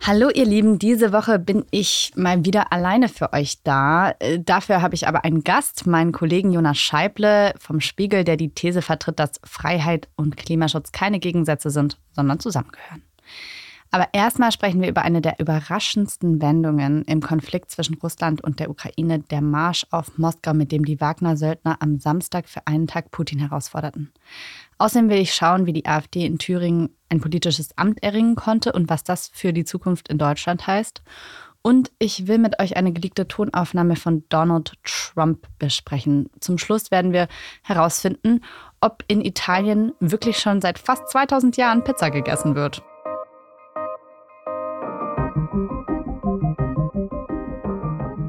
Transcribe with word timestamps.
Hallo 0.00 0.30
ihr 0.32 0.46
Lieben, 0.46 0.78
diese 0.78 1.12
Woche 1.12 1.38
bin 1.38 1.66
ich 1.70 2.12
mal 2.14 2.44
wieder 2.44 2.72
alleine 2.72 3.08
für 3.08 3.32
euch 3.32 3.62
da. 3.62 4.12
Äh, 4.20 4.38
dafür 4.38 4.80
habe 4.80 4.94
ich 4.94 5.06
aber 5.06 5.24
einen 5.24 5.44
Gast, 5.44 5.86
meinen 5.86 6.12
Kollegen 6.12 6.52
Jonas 6.52 6.78
Scheible 6.78 7.52
vom 7.58 7.80
Spiegel, 7.80 8.24
der 8.24 8.36
die 8.36 8.50
These 8.50 8.80
vertritt, 8.80 9.18
dass 9.18 9.40
Freiheit 9.44 10.08
und 10.16 10.36
Klimaschutz 10.36 10.92
keine 10.92 11.18
Gegensätze 11.18 11.70
sind, 11.70 11.98
sondern 12.12 12.40
zusammengehören. 12.40 13.02
Aber 13.90 14.08
erstmal 14.12 14.52
sprechen 14.52 14.82
wir 14.82 14.88
über 14.88 15.02
eine 15.02 15.20
der 15.20 15.40
überraschendsten 15.40 16.42
Wendungen 16.42 17.04
im 17.04 17.20
Konflikt 17.20 17.70
zwischen 17.70 17.94
Russland 17.94 18.42
und 18.42 18.60
der 18.60 18.70
Ukraine, 18.70 19.20
der 19.20 19.40
Marsch 19.40 19.86
auf 19.90 20.18
Moskau, 20.18 20.52
mit 20.52 20.72
dem 20.72 20.84
die 20.84 21.00
Wagner-Söldner 21.00 21.78
am 21.80 21.98
Samstag 21.98 22.48
für 22.48 22.66
einen 22.66 22.86
Tag 22.86 23.10
Putin 23.10 23.38
herausforderten. 23.38 24.12
Außerdem 24.78 25.10
will 25.10 25.18
ich 25.18 25.34
schauen, 25.34 25.66
wie 25.66 25.72
die 25.72 25.86
AfD 25.86 26.24
in 26.24 26.38
Thüringen 26.38 26.90
ein 27.08 27.20
politisches 27.20 27.76
Amt 27.76 28.02
erringen 28.02 28.36
konnte 28.36 28.72
und 28.72 28.88
was 28.88 29.02
das 29.02 29.28
für 29.32 29.52
die 29.52 29.64
Zukunft 29.64 30.08
in 30.08 30.18
Deutschland 30.18 30.66
heißt. 30.66 31.02
Und 31.62 31.90
ich 31.98 32.28
will 32.28 32.38
mit 32.38 32.60
euch 32.60 32.76
eine 32.76 32.92
geleakte 32.92 33.26
Tonaufnahme 33.26 33.96
von 33.96 34.24
Donald 34.28 34.74
Trump 34.84 35.48
besprechen. 35.58 36.30
Zum 36.38 36.56
Schluss 36.56 36.92
werden 36.92 37.12
wir 37.12 37.26
herausfinden, 37.64 38.42
ob 38.80 39.02
in 39.08 39.24
Italien 39.24 39.92
wirklich 39.98 40.38
schon 40.38 40.60
seit 40.60 40.78
fast 40.78 41.08
2000 41.08 41.56
Jahren 41.56 41.82
Pizza 41.82 42.10
gegessen 42.10 42.54
wird. 42.54 42.80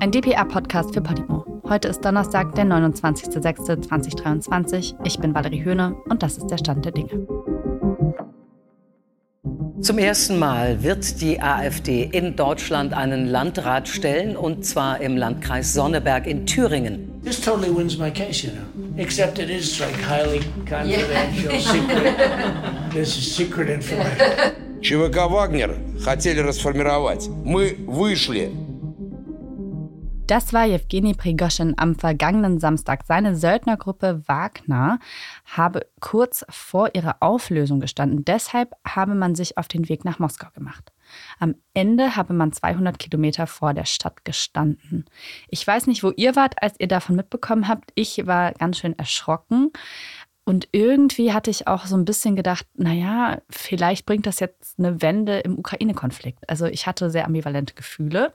Ein 0.02 0.12
DPA-Podcast 0.12 0.94
für 0.96 1.02
Podimo. 1.02 1.59
Heute 1.69 1.89
ist 1.89 2.05
Donnerstag, 2.05 2.55
der 2.55 2.65
29.06.2023. 2.65 4.95
Ich 5.05 5.19
bin 5.19 5.35
Valerie 5.35 5.65
Höhne 5.65 5.97
und 6.09 6.23
das 6.23 6.39
ist 6.39 6.47
der 6.49 6.59
Stand 6.59 6.85
der 6.85 6.93
Dinge. 6.93 7.27
Zum 9.81 9.99
ersten 9.99 10.39
Mal 10.39 10.81
wird 10.83 11.21
die 11.21 11.43
AfD 11.43 12.05
in 12.05 12.37
Deutschland 12.37 12.95
einen 12.95 13.27
Landrat 13.27 13.87
stellen, 13.87 14.35
und 14.37 14.65
zwar 14.65 15.03
im 15.03 15.17
Landkreis 15.17 15.75
Sonneberg 15.75 16.27
in 16.27 16.47
Thüringen. 16.47 17.21
This 17.23 17.41
totally 17.41 17.69
wins 17.75 17.99
my 17.99 18.11
case, 18.11 18.47
you 18.47 18.53
know. 18.53 18.63
Except 18.97 19.39
it 19.39 19.51
is 19.51 19.79
like 19.81 19.95
highly 20.01 20.41
confidential, 20.67 21.53
yeah. 21.53 21.61
secret. 21.61 22.15
This 22.93 23.19
is 23.19 23.37
secret 23.37 23.69
information. 23.69 24.55
ЧВК 24.81 25.31
«Вагнер» 25.31 25.77
хотели 26.01 26.41
расформировать. 26.41 27.29
Мы 27.45 27.77
вышли. 27.87 28.51
Das 30.30 30.54
war 30.54 30.64
Jewgeni 30.66 31.16
Prigoschin 31.16 31.74
am 31.78 31.96
vergangenen 31.96 32.60
Samstag. 32.60 33.04
Seine 33.08 33.36
Söldnergruppe 33.36 34.22
Wagner 34.28 35.00
habe 35.44 35.88
kurz 36.02 36.46
vor 36.50 36.92
ihrer 36.94 37.16
Auflösung 37.22 37.80
gestanden. 37.80 38.26
Deshalb 38.26 38.76
habe 38.86 39.16
man 39.16 39.34
sich 39.34 39.58
auf 39.58 39.68
den 39.68 39.90
Weg 39.90 40.06
nach 40.06 40.20
Moskau 40.20 40.50
gemacht. 40.54 40.94
Am 41.40 41.56
Ende 41.74 42.16
habe 42.16 42.36
man 42.36 42.54
200 42.54 43.00
Kilometer 43.00 43.48
vor 43.48 43.74
der 43.74 43.86
Stadt 43.86 44.24
gestanden. 44.24 45.06
Ich 45.48 45.66
weiß 45.66 45.88
nicht, 45.88 46.04
wo 46.04 46.12
ihr 46.12 46.36
wart, 46.36 46.62
als 46.62 46.80
ihr 46.80 46.88
davon 46.88 47.16
mitbekommen 47.16 47.68
habt. 47.68 47.92
Ich 47.96 48.28
war 48.28 48.52
ganz 48.52 48.78
schön 48.78 48.96
erschrocken. 49.00 49.72
Und 50.46 50.68
irgendwie 50.72 51.34
hatte 51.34 51.50
ich 51.50 51.68
auch 51.68 51.88
so 51.88 51.98
ein 51.98 52.06
bisschen 52.06 52.36
gedacht, 52.36 52.68
naja, 52.76 53.42
vielleicht 53.50 54.06
bringt 54.06 54.28
das 54.28 54.40
jetzt 54.40 54.78
eine 54.78 55.02
Wende 55.02 55.40
im 55.40 55.58
Ukraine-Konflikt. 55.58 56.48
Also 56.48 56.68
ich 56.68 56.86
hatte 56.86 57.10
sehr 57.10 57.26
ambivalente 57.26 57.74
Gefühle. 57.74 58.32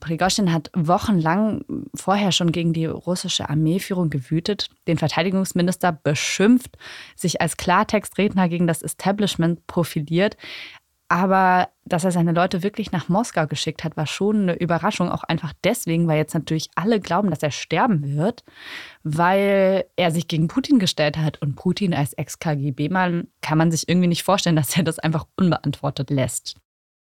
Prigoschin 0.00 0.52
hat 0.52 0.70
wochenlang 0.74 1.64
vorher 1.94 2.32
schon 2.32 2.52
gegen 2.52 2.72
die 2.72 2.86
russische 2.86 3.48
Armeeführung 3.48 4.10
gewütet, 4.10 4.70
den 4.86 4.98
Verteidigungsminister 4.98 5.92
beschimpft, 5.92 6.76
sich 7.16 7.40
als 7.40 7.56
Klartextredner 7.56 8.48
gegen 8.48 8.66
das 8.66 8.82
Establishment 8.82 9.66
profiliert. 9.66 10.36
Aber 11.10 11.70
dass 11.86 12.04
er 12.04 12.12
seine 12.12 12.32
Leute 12.32 12.62
wirklich 12.62 12.92
nach 12.92 13.08
Moskau 13.08 13.46
geschickt 13.46 13.82
hat, 13.82 13.96
war 13.96 14.06
schon 14.06 14.42
eine 14.42 14.60
Überraschung. 14.60 15.10
Auch 15.10 15.24
einfach 15.24 15.54
deswegen, 15.64 16.06
weil 16.06 16.18
jetzt 16.18 16.34
natürlich 16.34 16.68
alle 16.74 17.00
glauben, 17.00 17.30
dass 17.30 17.42
er 17.42 17.50
sterben 17.50 18.14
wird, 18.14 18.44
weil 19.04 19.86
er 19.96 20.10
sich 20.10 20.28
gegen 20.28 20.48
Putin 20.48 20.78
gestellt 20.78 21.16
hat. 21.16 21.40
Und 21.40 21.56
Putin 21.56 21.94
als 21.94 22.12
Ex-KGB-Mann 22.12 23.28
kann 23.40 23.56
man 23.56 23.70
sich 23.70 23.88
irgendwie 23.88 24.08
nicht 24.08 24.22
vorstellen, 24.22 24.56
dass 24.56 24.76
er 24.76 24.82
das 24.82 24.98
einfach 24.98 25.26
unbeantwortet 25.36 26.10
lässt. 26.10 26.56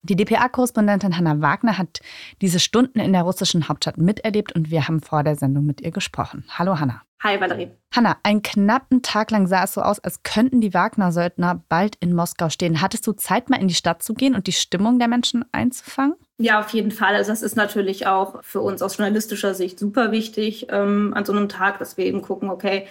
Die 0.07 0.15
DPA-Korrespondentin 0.15 1.17
Hanna 1.17 1.41
Wagner 1.41 1.77
hat 1.77 1.99
diese 2.41 2.59
Stunden 2.59 2.99
in 2.99 3.11
der 3.11 3.23
russischen 3.23 3.67
Hauptstadt 3.67 3.97
miterlebt 3.97 4.53
und 4.53 4.71
wir 4.71 4.87
haben 4.87 5.01
vor 5.01 5.21
der 5.21 5.35
Sendung 5.35 5.65
mit 5.65 5.81
ihr 5.81 5.91
gesprochen. 5.91 6.45
Hallo 6.57 6.79
Hanna. 6.79 7.01
Hi 7.21 7.41
Valerie. 7.41 7.71
Hanna, 7.93 8.15
einen 8.23 8.41
knappen 8.41 9.01
Tag 9.01 9.31
lang 9.31 9.47
sah 9.47 9.65
es 9.65 9.73
so 9.73 9.81
aus, 9.81 9.99
als 9.99 10.23
könnten 10.23 10.61
die 10.61 10.73
Wagner-Söldner 10.73 11.61
bald 11.67 11.97
in 11.99 12.15
Moskau 12.15 12.47
stehen. 12.47 12.79
Hattest 12.81 13.05
du 13.05 13.11
Zeit, 13.11 13.49
mal 13.49 13.59
in 13.59 13.67
die 13.67 13.73
Stadt 13.73 14.01
zu 14.01 14.13
gehen 14.13 14.33
und 14.33 14.47
die 14.47 14.53
Stimmung 14.53 14.97
der 14.97 15.09
Menschen 15.09 15.43
einzufangen? 15.51 16.15
Ja, 16.37 16.61
auf 16.61 16.69
jeden 16.69 16.91
Fall. 16.91 17.15
Also 17.15 17.31
das 17.31 17.41
ist 17.41 17.57
natürlich 17.57 18.07
auch 18.07 18.41
für 18.43 18.61
uns 18.61 18.81
aus 18.81 18.95
journalistischer 18.95 19.55
Sicht 19.55 19.77
super 19.77 20.13
wichtig 20.13 20.67
ähm, 20.69 21.13
an 21.15 21.25
so 21.25 21.33
einem 21.33 21.49
Tag, 21.49 21.79
dass 21.79 21.97
wir 21.97 22.05
eben 22.05 22.21
gucken, 22.21 22.49
okay, 22.49 22.87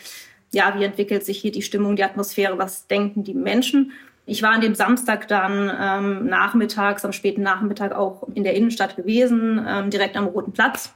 ja, 0.53 0.79
wie 0.79 0.85
entwickelt 0.85 1.25
sich 1.25 1.39
hier 1.39 1.53
die 1.53 1.63
Stimmung, 1.63 1.97
die 1.97 2.05
Atmosphäre, 2.05 2.59
was 2.59 2.87
denken 2.89 3.25
die 3.25 3.35
Menschen? 3.35 3.93
Ich 4.27 4.43
war 4.43 4.51
an 4.51 4.61
dem 4.61 4.75
Samstag 4.75 5.29
dann 5.29 5.73
ähm, 5.81 6.27
nachmittags, 6.27 7.05
am 7.05 7.13
späten 7.13 7.43
Nachmittag 7.43 7.93
auch 7.93 8.27
in 8.35 8.43
der 8.43 8.55
Innenstadt 8.55 8.97
gewesen, 8.97 9.65
ähm, 9.67 9.91
direkt 9.91 10.17
am 10.17 10.27
Roten 10.27 10.53
Platz 10.53 10.93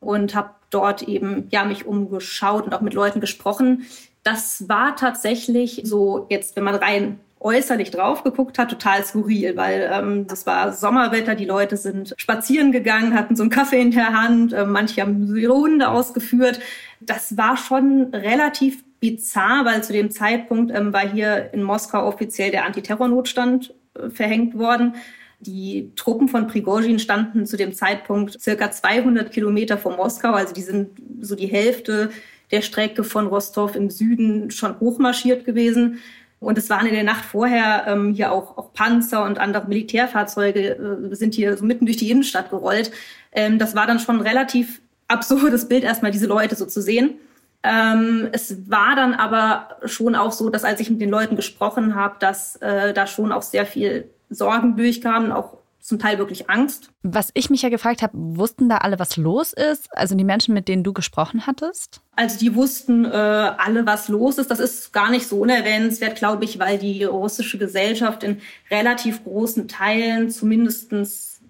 und 0.00 0.34
habe 0.34 0.50
dort 0.70 1.02
eben 1.02 1.48
ja 1.50 1.64
mich 1.64 1.86
umgeschaut 1.86 2.64
und 2.64 2.74
auch 2.74 2.80
mit 2.80 2.94
Leuten 2.94 3.20
gesprochen. 3.20 3.86
Das 4.22 4.68
war 4.68 4.96
tatsächlich 4.96 5.82
so 5.84 6.26
jetzt, 6.30 6.56
wenn 6.56 6.64
man 6.64 6.74
rein 6.74 7.20
äußerlich 7.40 7.90
drauf 7.90 8.22
geguckt 8.22 8.58
hat, 8.58 8.70
total 8.70 9.04
skurril, 9.04 9.56
weil 9.56 9.90
ähm, 9.92 10.26
das 10.26 10.46
war 10.46 10.72
Sommerwetter, 10.72 11.34
die 11.34 11.44
Leute 11.44 11.76
sind 11.76 12.14
spazieren 12.16 12.72
gegangen, 12.72 13.14
hatten 13.14 13.36
so 13.36 13.42
einen 13.42 13.50
Kaffee 13.50 13.80
in 13.80 13.90
der 13.90 14.12
Hand, 14.12 14.52
äh, 14.52 14.64
manche 14.64 15.02
haben 15.02 15.36
ihre 15.36 15.54
Hunde 15.54 15.88
ausgeführt. 15.88 16.60
Das 17.00 17.36
war 17.36 17.56
schon 17.56 18.14
relativ 18.14 18.84
bizarr, 19.02 19.64
weil 19.64 19.82
zu 19.82 19.92
dem 19.92 20.12
Zeitpunkt 20.12 20.72
ähm, 20.72 20.92
war 20.92 21.06
hier 21.06 21.52
in 21.52 21.64
Moskau 21.64 22.06
offiziell 22.06 22.52
der 22.52 22.64
Antiterrornotstand 22.64 23.74
äh, 23.94 24.08
verhängt 24.08 24.56
worden. 24.56 24.94
Die 25.40 25.90
Truppen 25.96 26.28
von 26.28 26.46
Prigozhin 26.46 27.00
standen 27.00 27.44
zu 27.44 27.56
dem 27.56 27.74
Zeitpunkt 27.74 28.40
circa 28.40 28.70
200 28.70 29.32
Kilometer 29.32 29.76
von 29.76 29.96
Moskau, 29.96 30.30
also 30.30 30.54
die 30.54 30.62
sind 30.62 30.90
so 31.20 31.34
die 31.34 31.48
Hälfte 31.48 32.10
der 32.52 32.62
Strecke 32.62 33.02
von 33.02 33.26
Rostov 33.26 33.74
im 33.74 33.90
Süden 33.90 34.52
schon 34.52 34.78
hochmarschiert 34.78 35.44
gewesen. 35.44 35.98
Und 36.38 36.58
es 36.58 36.70
waren 36.70 36.86
in 36.86 36.94
der 36.94 37.02
Nacht 37.02 37.24
vorher 37.24 37.84
ähm, 37.88 38.14
hier 38.14 38.30
auch, 38.30 38.56
auch 38.56 38.72
Panzer 38.72 39.24
und 39.24 39.38
andere 39.38 39.66
Militärfahrzeuge 39.66 41.08
äh, 41.10 41.14
sind 41.14 41.34
hier 41.34 41.56
so 41.56 41.64
mitten 41.64 41.86
durch 41.86 41.96
die 41.96 42.10
Innenstadt 42.10 42.50
gerollt. 42.50 42.92
Ähm, 43.32 43.58
das 43.58 43.74
war 43.74 43.88
dann 43.88 43.98
schon 43.98 44.16
ein 44.16 44.26
relativ 44.26 44.80
absurdes 45.08 45.68
Bild, 45.68 45.82
erstmal 45.82 46.12
diese 46.12 46.26
Leute 46.26 46.54
so 46.54 46.66
zu 46.66 46.80
sehen. 46.80 47.14
Ähm, 47.62 48.28
es 48.32 48.70
war 48.70 48.96
dann 48.96 49.14
aber 49.14 49.76
schon 49.84 50.16
auch 50.16 50.32
so, 50.32 50.50
dass 50.50 50.64
als 50.64 50.80
ich 50.80 50.90
mit 50.90 51.00
den 51.00 51.10
Leuten 51.10 51.36
gesprochen 51.36 51.94
habe, 51.94 52.16
dass 52.18 52.56
äh, 52.56 52.92
da 52.92 53.06
schon 53.06 53.32
auch 53.32 53.42
sehr 53.42 53.66
viel 53.66 54.10
Sorgen 54.30 54.76
durchkamen, 54.76 55.30
auch 55.30 55.58
zum 55.82 55.98
Teil 55.98 56.18
wirklich 56.18 56.48
Angst. 56.48 56.90
Was 57.02 57.30
ich 57.34 57.50
mich 57.50 57.62
ja 57.62 57.68
gefragt 57.68 58.02
habe, 58.02 58.12
wussten 58.14 58.68
da 58.68 58.78
alle, 58.78 59.00
was 59.00 59.16
los 59.16 59.52
ist? 59.52 59.88
Also 59.96 60.14
die 60.14 60.24
Menschen, 60.24 60.54
mit 60.54 60.68
denen 60.68 60.84
du 60.84 60.92
gesprochen 60.92 61.46
hattest? 61.46 62.00
Also 62.14 62.38
die 62.38 62.54
wussten 62.54 63.04
äh, 63.04 63.08
alle, 63.08 63.84
was 63.84 64.08
los 64.08 64.38
ist. 64.38 64.50
Das 64.50 64.60
ist 64.60 64.92
gar 64.92 65.10
nicht 65.10 65.26
so 65.26 65.40
unerwähnenswert, 65.40 66.16
glaube 66.16 66.44
ich, 66.44 66.60
weil 66.60 66.78
die 66.78 67.02
russische 67.02 67.58
Gesellschaft 67.58 68.22
in 68.22 68.40
relativ 68.70 69.24
großen 69.24 69.66
Teilen 69.66 70.30
zumindest 70.30 70.92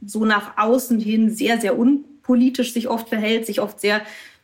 so 0.04 0.24
nach 0.24 0.56
außen 0.56 0.98
hin 0.98 1.30
sehr, 1.30 1.60
sehr 1.60 1.78
unpolitisch 1.78 2.72
sich 2.72 2.88
oft 2.88 3.10
verhält, 3.10 3.44
sich 3.44 3.60
oft 3.60 3.80
sehr 3.80 4.00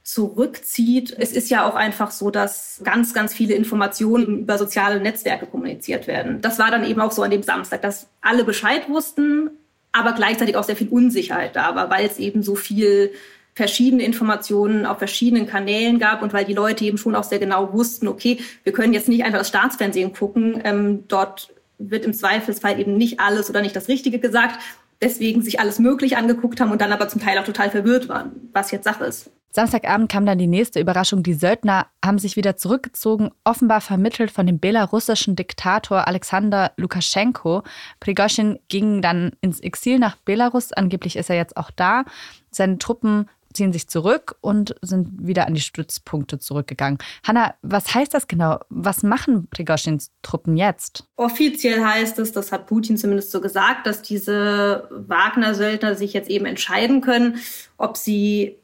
zurückzieht. 0.09 1.15
Es 1.19 1.33
ist 1.33 1.51
ja 1.51 1.69
auch 1.69 1.75
einfach 1.75 2.11
so, 2.11 2.31
dass 2.31 2.81
ganz, 2.83 3.13
ganz 3.13 3.35
viele 3.35 3.55
Informationen 3.55 4.39
über 4.39 4.57
soziale 4.57 5.01
Netzwerke 5.01 5.45
kommuniziert 5.45 6.07
werden. 6.07 6.41
Das 6.41 6.59
war 6.59 6.71
dann 6.71 6.85
eben 6.87 7.01
auch 7.03 7.13
so 7.13 7.23
an 7.23 7.31
dem 7.31 7.43
Samstag, 7.43 7.83
dass 7.83 8.09
alle 8.23 8.45
Bescheid 8.45 8.89
wussten, 8.89 9.51
aber 9.93 10.13
gleichzeitig 10.13 10.57
auch 10.57 10.65
sehr 10.65 10.77
viel 10.77 10.89
Unsicherheit 10.89 11.55
da 11.57 11.75
war, 11.75 11.91
weil 11.91 12.07
es 12.07 12.19
eben 12.19 12.43
so 12.43 12.55
viel 12.55 13.13
verschiedene 13.55 14.03
Informationen 14.03 14.87
auf 14.87 14.97
verschiedenen 14.97 15.47
Kanälen 15.47 15.99
gab 15.99 16.23
und 16.23 16.33
weil 16.33 16.47
die 16.47 16.55
Leute 16.55 16.87
eben 16.87 16.97
schon 16.97 17.15
auch 17.15 17.25
sehr 17.25 17.39
genau 17.39 17.75
wussten, 17.75 18.09
okay, 18.09 18.39
wir 18.65 18.73
können 18.73 18.95
jetzt 18.95 19.09
nicht 19.09 19.25
einfach 19.25 19.41
das 19.41 19.49
Staatsfernsehen 19.49 20.15
gucken, 20.15 20.63
ähm, 20.65 21.05
dort 21.09 21.53
wird 21.77 22.07
im 22.07 22.15
Zweifelsfall 22.15 22.81
eben 22.81 22.97
nicht 22.97 23.21
alles 23.21 23.51
oder 23.51 23.61
nicht 23.61 23.77
das 23.77 23.89
Richtige 23.89 24.21
gesagt, 24.21 24.59
deswegen 25.03 25.43
sich 25.43 25.61
alles 25.61 25.79
möglich 25.79 26.17
angeguckt 26.17 26.61
haben 26.61 26.73
und 26.73 26.81
dann 26.81 26.93
aber 26.93 27.09
zum 27.09 27.21
Teil 27.21 27.39
auch 27.39 27.45
total 27.45 27.69
verwirrt 27.69 28.09
waren, 28.09 28.49
was 28.53 28.71
jetzt 28.71 28.85
Sache 28.85 29.05
ist. 29.05 29.31
Samstagabend 29.51 30.11
kam 30.11 30.27
dann 30.27 30.39
die 30.39 30.47
nächste 30.47 30.81
Überraschung. 30.81 31.23
Die 31.23 31.35
Söldner 31.35 31.87
haben 32.05 32.19
sich 32.19 32.37
wieder 32.37 32.57
zurückgezogen, 32.57 33.31
offenbar 33.45 33.81
vermittelt 33.81 34.31
von 34.31 34.47
dem 34.47 34.59
belarussischen 34.59 35.37
Diktator 35.37 36.07
Alexander 36.07 36.73
Lukaschenko. 36.77 37.63
Prigoschin 38.01 38.59
ging 38.69 39.03
dann 39.03 39.33
ins 39.41 39.61
Exil 39.61 39.99
nach 39.99 40.17
Belarus. 40.17 40.73
Angeblich 40.73 41.17
ist 41.17 41.31
er 41.31 41.37
jetzt 41.37 41.57
auch 41.57 41.71
da. 41.71 42.05
Seine 42.51 42.79
Truppen 42.79 43.29
ziehen 43.53 43.73
sich 43.73 43.89
zurück 43.89 44.37
und 44.41 44.75
sind 44.83 45.27
wieder 45.27 45.47
an 45.47 45.55
die 45.55 45.61
Stützpunkte 45.61 46.39
zurückgegangen. 46.39 46.99
Hanna, 47.27 47.55
was 47.63 47.95
heißt 47.95 48.13
das 48.13 48.29
genau? 48.29 48.61
Was 48.69 49.03
machen 49.03 49.49
Prigoschins 49.51 50.13
Truppen 50.23 50.57
jetzt? 50.57 51.05
Offiziell 51.17 51.85
heißt 51.85 52.19
es, 52.19 52.33
das 52.33 52.53
hat 52.53 52.67
Putin 52.67 52.97
zumindest 52.97 53.31
so 53.31 53.41
gesagt, 53.41 53.87
dass 53.87 54.03
diese 54.03 54.89
Wagner-Söldner 54.91 55.95
sich 55.95 56.13
jetzt 56.13 56.29
eben 56.29 56.47
entscheiden 56.47 57.01
können, 57.01 57.39
ob 57.79 57.97
sie 57.97 58.58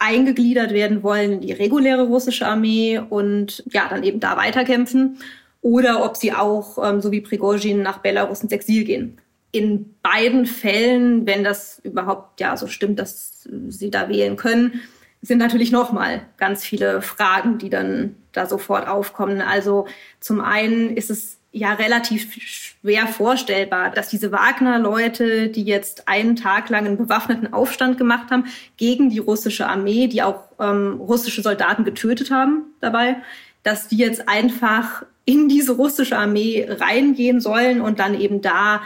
eingegliedert 0.00 0.72
werden 0.72 1.02
wollen 1.02 1.32
in 1.34 1.40
die 1.40 1.52
reguläre 1.52 2.06
russische 2.06 2.46
Armee 2.46 2.98
und 2.98 3.62
ja, 3.70 3.88
dann 3.88 4.02
eben 4.02 4.18
da 4.18 4.36
weiterkämpfen 4.36 5.18
oder 5.62 6.04
ob 6.04 6.16
sie 6.16 6.32
auch, 6.32 6.78
ähm, 6.82 7.00
so 7.00 7.12
wie 7.12 7.20
Prigozhin, 7.20 7.82
nach 7.82 7.98
Belarus 7.98 8.42
ins 8.42 8.52
Exil 8.52 8.84
gehen. 8.84 9.18
In 9.52 9.94
beiden 10.02 10.46
Fällen, 10.46 11.26
wenn 11.26 11.44
das 11.44 11.80
überhaupt 11.82 12.40
ja 12.40 12.56
so 12.56 12.66
stimmt, 12.66 12.98
dass 12.98 13.46
sie 13.68 13.90
da 13.90 14.08
wählen 14.08 14.36
können, 14.36 14.80
sind 15.22 15.38
natürlich 15.38 15.70
nochmal 15.70 16.22
ganz 16.38 16.64
viele 16.64 17.02
Fragen, 17.02 17.58
die 17.58 17.68
dann 17.68 18.16
da 18.32 18.46
sofort 18.46 18.88
aufkommen. 18.88 19.42
Also 19.42 19.86
zum 20.18 20.40
einen 20.40 20.96
ist 20.96 21.10
es 21.10 21.39
ja 21.52 21.72
relativ 21.74 22.32
schwer 22.34 23.06
vorstellbar, 23.08 23.90
dass 23.90 24.08
diese 24.08 24.30
Wagner-Leute, 24.30 25.48
die 25.48 25.64
jetzt 25.64 26.06
einen 26.06 26.36
Tag 26.36 26.68
lang 26.68 26.86
einen 26.86 26.96
bewaffneten 26.96 27.52
Aufstand 27.52 27.98
gemacht 27.98 28.30
haben 28.30 28.44
gegen 28.76 29.10
die 29.10 29.18
russische 29.18 29.66
Armee, 29.66 30.06
die 30.06 30.22
auch 30.22 30.44
ähm, 30.60 31.00
russische 31.00 31.42
Soldaten 31.42 31.84
getötet 31.84 32.30
haben 32.30 32.66
dabei, 32.80 33.16
dass 33.62 33.88
die 33.88 33.96
jetzt 33.96 34.28
einfach 34.28 35.04
in 35.24 35.48
diese 35.48 35.72
russische 35.72 36.16
Armee 36.16 36.66
reingehen 36.68 37.40
sollen 37.40 37.80
und 37.80 37.98
dann 37.98 38.18
eben 38.18 38.40
da 38.40 38.82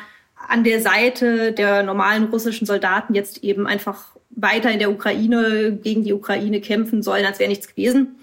an 0.49 0.65
der 0.65 0.81
Seite 0.81 1.53
der 1.53 1.83
normalen 1.83 2.25
russischen 2.25 2.67
Soldaten 2.67 3.15
jetzt 3.15 3.45
eben 3.45 3.67
einfach 3.67 4.15
weiter 4.31 4.71
in 4.71 4.79
der 4.79 4.91
Ukraine 4.91 5.79
gegen 5.83 6.03
die 6.03 6.13
Ukraine 6.13 6.61
kämpfen 6.61 7.03
sollen, 7.03 7.25
als 7.25 7.39
wäre 7.39 7.49
nichts 7.49 7.69
gewesen. 7.69 8.17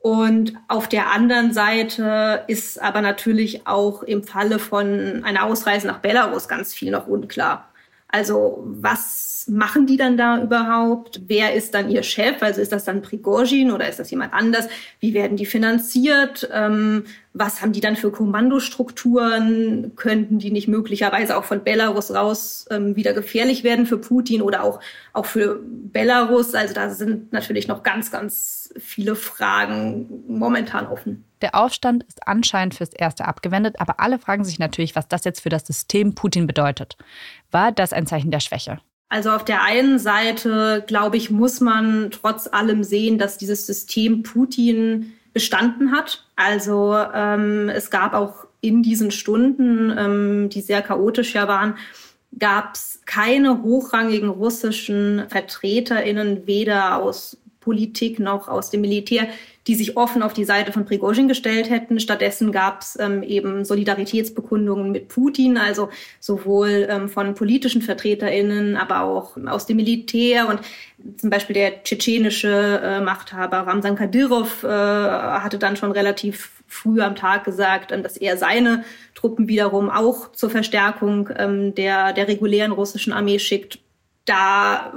Und 0.00 0.54
auf 0.68 0.88
der 0.88 1.10
anderen 1.10 1.52
Seite 1.52 2.44
ist 2.46 2.80
aber 2.80 3.02
natürlich 3.02 3.66
auch 3.66 4.02
im 4.02 4.24
Falle 4.24 4.58
von 4.58 5.22
einer 5.24 5.44
Ausreise 5.44 5.86
nach 5.86 5.98
Belarus 5.98 6.48
ganz 6.48 6.72
viel 6.72 6.90
noch 6.90 7.06
unklar. 7.06 7.68
Also 8.08 8.64
was 8.64 9.29
machen 9.48 9.86
die 9.86 9.96
dann 9.96 10.16
da 10.16 10.42
überhaupt? 10.42 11.22
Wer 11.26 11.54
ist 11.54 11.74
dann 11.74 11.90
ihr 11.90 12.02
Chef? 12.02 12.42
Also 12.42 12.60
ist 12.60 12.72
das 12.72 12.84
dann 12.84 13.02
Prigozhin 13.02 13.70
oder 13.70 13.88
ist 13.88 13.98
das 13.98 14.10
jemand 14.10 14.32
anders? 14.32 14.68
Wie 14.98 15.14
werden 15.14 15.36
die 15.36 15.46
finanziert? 15.46 16.48
Ähm, 16.52 17.04
was 17.32 17.62
haben 17.62 17.72
die 17.72 17.80
dann 17.80 17.96
für 17.96 18.10
Kommandostrukturen? 18.10 19.92
Könnten 19.96 20.38
die 20.38 20.50
nicht 20.50 20.68
möglicherweise 20.68 21.36
auch 21.36 21.44
von 21.44 21.62
Belarus 21.62 22.12
raus 22.12 22.66
ähm, 22.70 22.96
wieder 22.96 23.12
gefährlich 23.12 23.62
werden 23.62 23.86
für 23.86 23.98
Putin 23.98 24.42
oder 24.42 24.64
auch, 24.64 24.80
auch 25.12 25.26
für 25.26 25.60
Belarus? 25.62 26.54
Also 26.54 26.74
da 26.74 26.90
sind 26.90 27.32
natürlich 27.32 27.68
noch 27.68 27.82
ganz, 27.82 28.10
ganz 28.10 28.72
viele 28.78 29.14
Fragen 29.14 30.24
momentan 30.26 30.86
offen. 30.86 31.24
Der 31.40 31.54
Aufstand 31.54 32.04
ist 32.04 32.26
anscheinend 32.26 32.74
fürs 32.74 32.92
Erste 32.92 33.26
abgewendet, 33.26 33.76
aber 33.78 34.00
alle 34.00 34.18
fragen 34.18 34.44
sich 34.44 34.58
natürlich, 34.58 34.94
was 34.94 35.08
das 35.08 35.24
jetzt 35.24 35.40
für 35.40 35.48
das 35.48 35.66
System 35.66 36.14
Putin 36.14 36.46
bedeutet. 36.46 36.96
War 37.50 37.72
das 37.72 37.92
ein 37.92 38.06
Zeichen 38.06 38.30
der 38.30 38.40
Schwäche? 38.40 38.78
Also 39.10 39.30
auf 39.30 39.44
der 39.44 39.62
einen 39.64 39.98
Seite, 39.98 40.84
glaube 40.86 41.16
ich, 41.16 41.30
muss 41.30 41.60
man 41.60 42.10
trotz 42.12 42.46
allem 42.46 42.84
sehen, 42.84 43.18
dass 43.18 43.36
dieses 43.36 43.66
System 43.66 44.22
Putin 44.22 45.12
bestanden 45.32 45.90
hat. 45.90 46.24
Also 46.36 46.96
ähm, 47.12 47.68
es 47.68 47.90
gab 47.90 48.14
auch 48.14 48.46
in 48.60 48.82
diesen 48.82 49.10
Stunden, 49.10 49.92
ähm, 49.96 50.48
die 50.48 50.60
sehr 50.60 50.80
chaotisch 50.80 51.34
ja 51.34 51.48
waren, 51.48 51.74
gab 52.38 52.74
es 52.74 53.00
keine 53.04 53.62
hochrangigen 53.62 54.28
russischen 54.28 55.24
Vertreterinnen, 55.28 56.46
weder 56.46 57.02
aus 57.02 57.36
Politik 57.60 58.18
noch 58.18 58.48
aus 58.48 58.70
dem 58.70 58.80
Militär, 58.80 59.28
die 59.66 59.74
sich 59.74 59.96
offen 59.96 60.22
auf 60.22 60.32
die 60.32 60.44
Seite 60.44 60.72
von 60.72 60.86
Prigozhin 60.86 61.28
gestellt 61.28 61.68
hätten. 61.68 62.00
Stattdessen 62.00 62.50
gab 62.50 62.80
es 62.80 62.98
ähm, 62.98 63.22
eben 63.22 63.64
Solidaritätsbekundungen 63.64 64.90
mit 64.90 65.08
Putin, 65.08 65.58
also 65.58 65.90
sowohl 66.18 66.88
ähm, 66.88 67.08
von 67.08 67.34
politischen 67.34 67.82
VertreterInnen, 67.82 68.76
aber 68.76 69.02
auch 69.02 69.36
aus 69.46 69.66
dem 69.66 69.76
Militär 69.76 70.48
und 70.48 70.60
zum 71.18 71.30
Beispiel 71.30 71.54
der 71.54 71.84
tschetschenische 71.84 72.80
äh, 72.82 73.00
Machthaber 73.00 73.58
Ramzan 73.58 73.96
Kadyrov 73.96 74.64
äh, 74.64 74.68
hatte 74.68 75.58
dann 75.58 75.76
schon 75.76 75.92
relativ 75.92 76.50
früh 76.66 77.00
am 77.00 77.14
Tag 77.14 77.44
gesagt, 77.44 77.92
ähm, 77.92 78.02
dass 78.02 78.16
er 78.16 78.38
seine 78.38 78.84
Truppen 79.14 79.48
wiederum 79.48 79.90
auch 79.90 80.32
zur 80.32 80.48
Verstärkung 80.48 81.28
ähm, 81.36 81.74
der, 81.74 82.14
der 82.14 82.28
regulären 82.28 82.72
russischen 82.72 83.12
Armee 83.12 83.38
schickt. 83.38 83.78
Da 84.30 84.92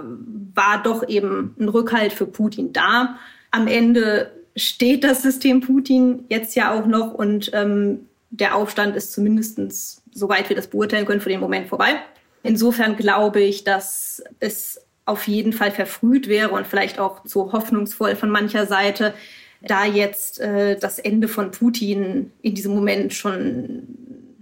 war 0.54 0.84
doch 0.84 1.08
eben 1.10 1.56
ein 1.60 1.68
Rückhalt 1.68 2.14
für 2.14 2.28
Putin 2.28 2.72
da. 2.72 3.18
Am 3.50 3.68
Ende 3.68 4.32
steht 4.56 5.04
das 5.04 5.24
System 5.24 5.62
Putin 5.62 6.26
jetzt 6.30 6.56
ja 6.56 6.72
auch 6.72 6.86
noch 6.86 7.16
und 7.16 7.50
ähm, 7.54 8.02
der 8.30 8.56
Aufstand 8.56 8.96
ist 8.96 9.12
zumindest, 9.12 10.04
soweit 10.12 10.50
wir 10.50 10.56
das 10.56 10.68
beurteilen 10.68 11.08
können, 11.08 11.20
für 11.20 11.30
den 11.30 11.40
Moment 11.40 11.68
vorbei. 11.68 11.96
Insofern 12.44 12.96
glaube 12.96 13.42
ich, 13.42 13.64
dass 13.64 14.24
es 14.40 14.80
auf 15.06 15.28
jeden 15.28 15.52
Fall 15.52 15.72
verfrüht 15.72 16.28
wäre 16.28 16.52
und 16.52 16.68
vielleicht 16.68 17.00
auch 17.00 17.22
so 17.26 17.54
hoffnungsvoll 17.54 18.16
von 18.16 18.30
mancher 18.30 18.68
Seite, 18.68 19.16
da 19.64 19.84
jetzt 19.84 20.42
äh, 20.42 20.78
das 20.78 21.00
Ende 21.00 21.28
von 21.28 21.50
Putin 21.50 22.32
in 22.44 22.54
diesem 22.54 22.76
Moment 22.76 23.16
schon 23.16 23.88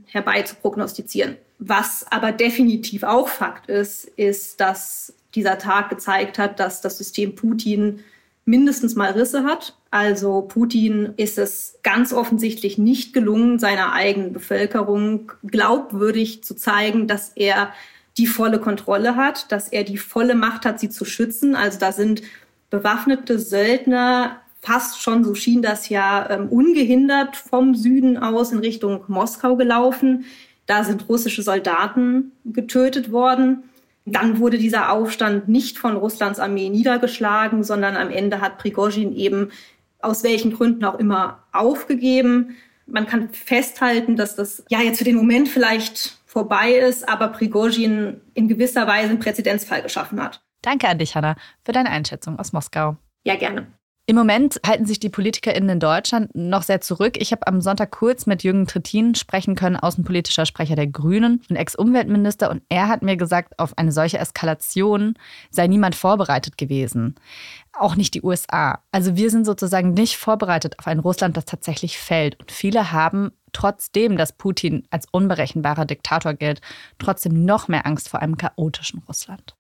herbei 0.07 0.41
zu 0.41 0.55
prognostizieren. 0.55 1.37
Was 1.63 2.07
aber 2.09 2.31
definitiv 2.31 3.03
auch 3.03 3.27
Fakt 3.27 3.69
ist, 3.69 4.05
ist, 4.05 4.59
dass 4.59 5.13
dieser 5.35 5.59
Tag 5.59 5.91
gezeigt 5.91 6.39
hat, 6.39 6.59
dass 6.59 6.81
das 6.81 6.97
System 6.97 7.35
Putin 7.35 7.99
mindestens 8.45 8.95
mal 8.95 9.11
Risse 9.11 9.43
hat. 9.43 9.77
Also 9.91 10.41
Putin 10.41 11.13
ist 11.17 11.37
es 11.37 11.77
ganz 11.83 12.13
offensichtlich 12.13 12.79
nicht 12.79 13.13
gelungen, 13.13 13.59
seiner 13.59 13.93
eigenen 13.93 14.33
Bevölkerung 14.33 15.33
glaubwürdig 15.45 16.43
zu 16.43 16.55
zeigen, 16.55 17.07
dass 17.07 17.29
er 17.35 17.71
die 18.17 18.25
volle 18.25 18.59
Kontrolle 18.59 19.15
hat, 19.15 19.51
dass 19.51 19.67
er 19.67 19.83
die 19.83 19.99
volle 19.99 20.33
Macht 20.33 20.65
hat, 20.65 20.79
sie 20.79 20.89
zu 20.89 21.05
schützen. 21.05 21.55
Also 21.55 21.77
da 21.77 21.91
sind 21.91 22.23
bewaffnete 22.71 23.37
Söldner 23.37 24.41
fast 24.61 24.99
schon, 24.99 25.23
so 25.23 25.35
schien 25.35 25.61
das 25.61 25.89
ja, 25.89 26.27
ähm, 26.31 26.49
ungehindert 26.49 27.35
vom 27.35 27.75
Süden 27.75 28.17
aus 28.17 28.51
in 28.51 28.59
Richtung 28.59 29.03
Moskau 29.07 29.55
gelaufen. 29.55 30.25
Da 30.65 30.83
sind 30.83 31.09
russische 31.09 31.43
Soldaten 31.43 32.31
getötet 32.45 33.11
worden. 33.11 33.63
Dann 34.05 34.39
wurde 34.39 34.57
dieser 34.57 34.91
Aufstand 34.91 35.47
nicht 35.47 35.77
von 35.77 35.95
Russlands 35.95 36.39
Armee 36.39 36.69
niedergeschlagen, 36.69 37.63
sondern 37.63 37.95
am 37.95 38.09
Ende 38.09 38.41
hat 38.41 38.57
Prigozhin 38.57 39.15
eben 39.15 39.51
aus 39.99 40.23
welchen 40.23 40.53
Gründen 40.53 40.83
auch 40.85 40.97
immer 40.97 41.43
aufgegeben. 41.51 42.55
Man 42.87 43.05
kann 43.05 43.29
festhalten, 43.29 44.15
dass 44.15 44.35
das 44.35 44.63
ja 44.69 44.81
jetzt 44.81 44.97
für 44.97 45.03
den 45.03 45.15
Moment 45.15 45.47
vielleicht 45.49 46.17
vorbei 46.25 46.71
ist, 46.71 47.07
aber 47.07 47.27
Prigozhin 47.27 48.21
in 48.33 48.47
gewisser 48.47 48.87
Weise 48.87 49.09
einen 49.09 49.19
Präzedenzfall 49.19 49.81
geschaffen 49.81 50.21
hat. 50.21 50.41
Danke 50.61 50.87
an 50.87 50.97
dich, 50.97 51.15
Hanna, 51.15 51.35
für 51.63 51.71
deine 51.71 51.89
Einschätzung 51.89 52.39
aus 52.39 52.53
Moskau. 52.53 52.97
Ja, 53.23 53.35
gerne. 53.35 53.67
Im 54.11 54.17
Moment 54.17 54.59
halten 54.67 54.85
sich 54.85 54.99
die 54.99 55.07
PolitikerInnen 55.07 55.69
in 55.69 55.79
Deutschland 55.79 56.35
noch 56.35 56.63
sehr 56.63 56.81
zurück. 56.81 57.15
Ich 57.17 57.31
habe 57.31 57.47
am 57.47 57.61
Sonntag 57.61 57.91
kurz 57.91 58.25
mit 58.25 58.43
Jürgen 58.43 58.67
Trittin 58.67 59.15
sprechen 59.15 59.55
können, 59.55 59.77
außenpolitischer 59.77 60.45
Sprecher 60.45 60.75
der 60.75 60.87
Grünen 60.87 61.41
und 61.49 61.55
Ex-Umweltminister. 61.55 62.51
Und 62.51 62.61
er 62.67 62.89
hat 62.89 63.03
mir 63.03 63.15
gesagt, 63.15 63.57
auf 63.57 63.77
eine 63.77 63.93
solche 63.93 64.17
Eskalation 64.17 65.13
sei 65.49 65.67
niemand 65.67 65.95
vorbereitet 65.95 66.57
gewesen. 66.57 67.15
Auch 67.71 67.95
nicht 67.95 68.13
die 68.13 68.21
USA. 68.21 68.83
Also 68.91 69.15
wir 69.15 69.29
sind 69.29 69.45
sozusagen 69.45 69.93
nicht 69.93 70.17
vorbereitet 70.17 70.77
auf 70.79 70.87
ein 70.87 70.99
Russland, 70.99 71.37
das 71.37 71.45
tatsächlich 71.45 71.97
fällt. 71.97 72.37
Und 72.37 72.51
viele 72.51 72.91
haben 72.91 73.31
trotzdem, 73.53 74.17
dass 74.17 74.33
Putin 74.33 74.85
als 74.89 75.07
unberechenbarer 75.09 75.85
Diktator 75.85 76.33
gilt, 76.33 76.59
trotzdem 76.99 77.45
noch 77.45 77.69
mehr 77.69 77.85
Angst 77.85 78.09
vor 78.09 78.21
einem 78.21 78.35
chaotischen 78.35 79.03
Russland. 79.07 79.55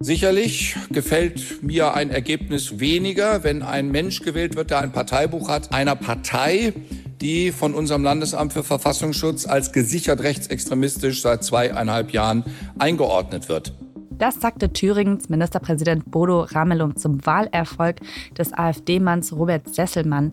Sicherlich 0.00 0.76
gefällt 0.90 1.62
mir 1.62 1.94
ein 1.94 2.10
Ergebnis 2.10 2.78
weniger, 2.78 3.42
wenn 3.42 3.62
ein 3.62 3.90
Mensch 3.90 4.20
gewählt 4.20 4.54
wird, 4.54 4.70
der 4.70 4.80
ein 4.80 4.92
Parteibuch 4.92 5.48
hat, 5.48 5.72
einer 5.72 5.96
Partei, 5.96 6.74
die 7.20 7.50
von 7.50 7.74
unserem 7.74 8.04
Landesamt 8.04 8.52
für 8.52 8.62
Verfassungsschutz 8.62 9.46
als 9.46 9.72
gesichert 9.72 10.22
rechtsextremistisch 10.22 11.22
seit 11.22 11.42
zweieinhalb 11.42 12.12
Jahren 12.12 12.44
eingeordnet 12.78 13.48
wird. 13.48 13.72
Das 14.18 14.40
sagte 14.40 14.72
Thüringens 14.72 15.28
Ministerpräsident 15.28 16.10
Bodo 16.10 16.40
Ramelow 16.40 16.92
zum 16.92 17.24
Wahlerfolg 17.26 17.96
des 18.38 18.52
AfD-Manns 18.52 19.32
Robert 19.32 19.74
Sesselmann 19.74 20.32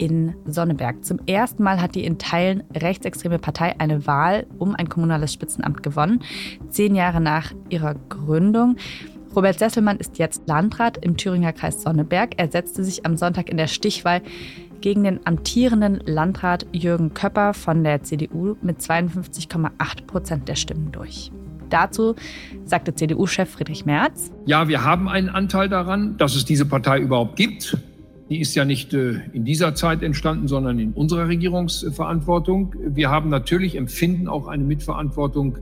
in 0.00 0.34
Sonneberg. 0.46 1.04
Zum 1.04 1.20
ersten 1.26 1.62
Mal 1.62 1.80
hat 1.80 1.94
die 1.94 2.04
in 2.04 2.18
Teilen 2.18 2.62
rechtsextreme 2.74 3.38
Partei 3.38 3.78
eine 3.78 4.06
Wahl 4.06 4.46
um 4.58 4.74
ein 4.74 4.88
kommunales 4.88 5.32
Spitzenamt 5.32 5.82
gewonnen, 5.82 6.22
zehn 6.70 6.94
Jahre 6.94 7.20
nach 7.20 7.52
ihrer 7.68 7.94
Gründung. 8.08 8.76
Robert 9.36 9.58
Sesselmann 9.58 9.98
ist 9.98 10.18
jetzt 10.18 10.48
Landrat 10.48 10.96
im 11.04 11.18
Thüringer 11.18 11.52
Kreis 11.52 11.82
Sonneberg. 11.82 12.32
Er 12.38 12.50
setzte 12.50 12.82
sich 12.82 13.04
am 13.04 13.16
Sonntag 13.18 13.50
in 13.50 13.58
der 13.58 13.66
Stichwahl 13.66 14.22
gegen 14.80 15.04
den 15.04 15.24
amtierenden 15.26 16.00
Landrat 16.06 16.66
Jürgen 16.72 17.12
Köpper 17.12 17.52
von 17.52 17.84
der 17.84 18.02
CDU 18.02 18.56
mit 18.62 18.80
52,8 18.80 20.06
Prozent 20.06 20.48
der 20.48 20.54
Stimmen 20.54 20.90
durch. 20.92 21.30
Dazu 21.68 22.16
sagte 22.64 22.94
CDU-Chef 22.94 23.50
Friedrich 23.50 23.84
Merz. 23.84 24.32
Ja, 24.46 24.66
wir 24.66 24.82
haben 24.82 25.08
einen 25.08 25.28
Anteil 25.28 25.68
daran, 25.68 26.16
dass 26.16 26.34
es 26.34 26.46
diese 26.46 26.64
Partei 26.64 26.98
überhaupt 26.98 27.36
gibt. 27.36 27.76
Die 28.30 28.40
ist 28.40 28.54
ja 28.54 28.64
nicht 28.64 28.94
äh, 28.94 29.14
in 29.32 29.44
dieser 29.44 29.74
Zeit 29.74 30.04
entstanden, 30.04 30.46
sondern 30.46 30.78
in 30.78 30.92
unserer 30.92 31.26
Regierungsverantwortung. 31.26 32.76
Wir 32.86 33.10
haben 33.10 33.28
natürlich, 33.28 33.74
empfinden 33.74 34.28
auch 34.28 34.46
eine 34.46 34.62
Mitverantwortung 34.62 35.58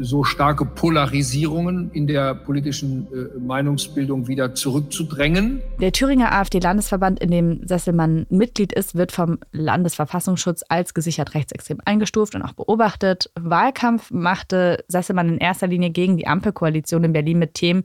so 0.00 0.24
starke 0.24 0.64
Polarisierungen 0.64 1.90
in 1.92 2.06
der 2.06 2.34
politischen 2.34 3.06
äh, 3.12 3.38
Meinungsbildung 3.38 4.28
wieder 4.28 4.54
zurückzudrängen. 4.54 5.60
Der 5.80 5.92
Thüringer 5.92 6.32
AfD-Landesverband, 6.32 7.20
in 7.20 7.30
dem 7.30 7.66
Sesselmann 7.66 8.26
Mitglied 8.30 8.72
ist, 8.72 8.94
wird 8.94 9.12
vom 9.12 9.38
Landesverfassungsschutz 9.52 10.62
als 10.68 10.94
gesichert 10.94 11.34
rechtsextrem 11.34 11.78
eingestuft 11.84 12.34
und 12.34 12.42
auch 12.42 12.52
beobachtet. 12.52 13.30
Wahlkampf 13.38 14.10
machte 14.10 14.84
Sesselmann 14.88 15.28
in 15.28 15.38
erster 15.38 15.66
Linie 15.66 15.90
gegen 15.90 16.16
die 16.16 16.26
Ampelkoalition 16.26 17.04
in 17.04 17.12
Berlin 17.12 17.38
mit 17.38 17.54
Themen, 17.54 17.82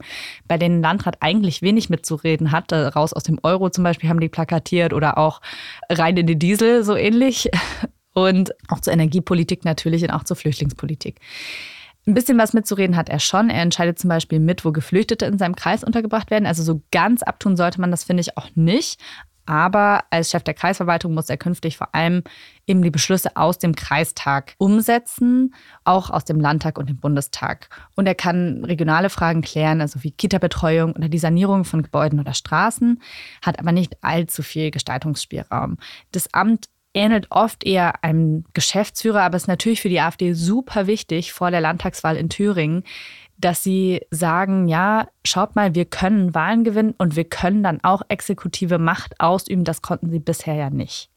bei 0.48 0.58
denen 0.58 0.80
Landrat 0.80 1.18
eigentlich 1.20 1.62
wenig 1.62 1.90
mitzureden 1.90 2.52
hatte. 2.52 2.94
Raus 2.94 3.12
aus 3.12 3.24
dem 3.24 3.38
Euro 3.42 3.70
zum 3.70 3.84
Beispiel 3.84 4.08
haben 4.08 4.20
die 4.20 4.28
plakatiert 4.28 4.92
oder 4.92 5.18
auch 5.18 5.40
rein 5.90 6.16
in 6.16 6.26
die 6.26 6.38
Diesel, 6.38 6.84
so 6.84 6.96
ähnlich 6.96 7.50
und 8.12 8.54
auch 8.68 8.80
zur 8.80 8.92
Energiepolitik 8.92 9.64
natürlich 9.64 10.02
und 10.02 10.10
auch 10.10 10.24
zur 10.24 10.36
Flüchtlingspolitik. 10.36 11.20
Ein 12.06 12.14
bisschen 12.14 12.36
was 12.36 12.52
mitzureden 12.52 12.96
hat 12.96 13.08
er 13.08 13.20
schon. 13.20 13.48
Er 13.48 13.62
entscheidet 13.62 13.98
zum 13.98 14.08
Beispiel 14.08 14.40
mit, 14.40 14.64
wo 14.64 14.72
Geflüchtete 14.72 15.24
in 15.26 15.38
seinem 15.38 15.54
Kreis 15.54 15.84
untergebracht 15.84 16.32
werden. 16.32 16.46
Also 16.46 16.64
so 16.64 16.82
ganz 16.90 17.22
abtun 17.22 17.56
sollte 17.56 17.80
man 17.80 17.92
das, 17.92 18.02
finde 18.02 18.22
ich, 18.22 18.36
auch 18.36 18.48
nicht. 18.56 19.00
Aber 19.44 20.04
als 20.10 20.30
Chef 20.30 20.44
der 20.44 20.54
Kreisverwaltung 20.54 21.14
muss 21.14 21.28
er 21.28 21.36
künftig 21.36 21.76
vor 21.76 21.94
allem 21.94 22.22
eben 22.66 22.82
die 22.82 22.90
Beschlüsse 22.90 23.36
aus 23.36 23.58
dem 23.58 23.74
Kreistag 23.74 24.54
umsetzen, 24.58 25.54
auch 25.84 26.10
aus 26.10 26.24
dem 26.24 26.38
Landtag 26.38 26.78
und 26.78 26.88
dem 26.88 26.98
Bundestag. 26.98 27.68
Und 27.96 28.06
er 28.06 28.14
kann 28.14 28.64
regionale 28.64 29.10
Fragen 29.10 29.42
klären, 29.42 29.80
also 29.80 30.04
wie 30.04 30.12
Kita-Betreuung 30.12 30.92
oder 30.92 31.08
die 31.08 31.18
Sanierung 31.18 31.64
von 31.64 31.82
Gebäuden 31.82 32.20
oder 32.20 32.34
Straßen, 32.34 33.02
hat 33.44 33.58
aber 33.58 33.72
nicht 33.72 34.02
allzu 34.02 34.42
viel 34.42 34.70
Gestaltungsspielraum. 34.70 35.76
Das 36.12 36.32
Amt 36.32 36.66
ähnelt 36.94 37.26
oft 37.30 37.64
eher 37.64 38.04
einem 38.04 38.44
Geschäftsführer, 38.52 39.22
aber 39.22 39.36
es 39.36 39.44
ist 39.44 39.48
natürlich 39.48 39.80
für 39.80 39.88
die 39.88 40.00
AfD 40.00 40.32
super 40.32 40.86
wichtig 40.86 41.32
vor 41.32 41.50
der 41.50 41.60
Landtagswahl 41.60 42.16
in 42.16 42.28
Thüringen, 42.28 42.84
dass 43.38 43.62
sie 43.62 44.02
sagen, 44.10 44.68
ja, 44.68 45.08
schaut 45.24 45.56
mal, 45.56 45.74
wir 45.74 45.84
können 45.84 46.34
Wahlen 46.34 46.64
gewinnen 46.64 46.94
und 46.98 47.16
wir 47.16 47.24
können 47.24 47.62
dann 47.62 47.80
auch 47.82 48.02
exekutive 48.08 48.78
Macht 48.78 49.20
ausüben. 49.20 49.64
Das 49.64 49.82
konnten 49.82 50.10
sie 50.10 50.20
bisher 50.20 50.54
ja 50.54 50.70
nicht. 50.70 51.08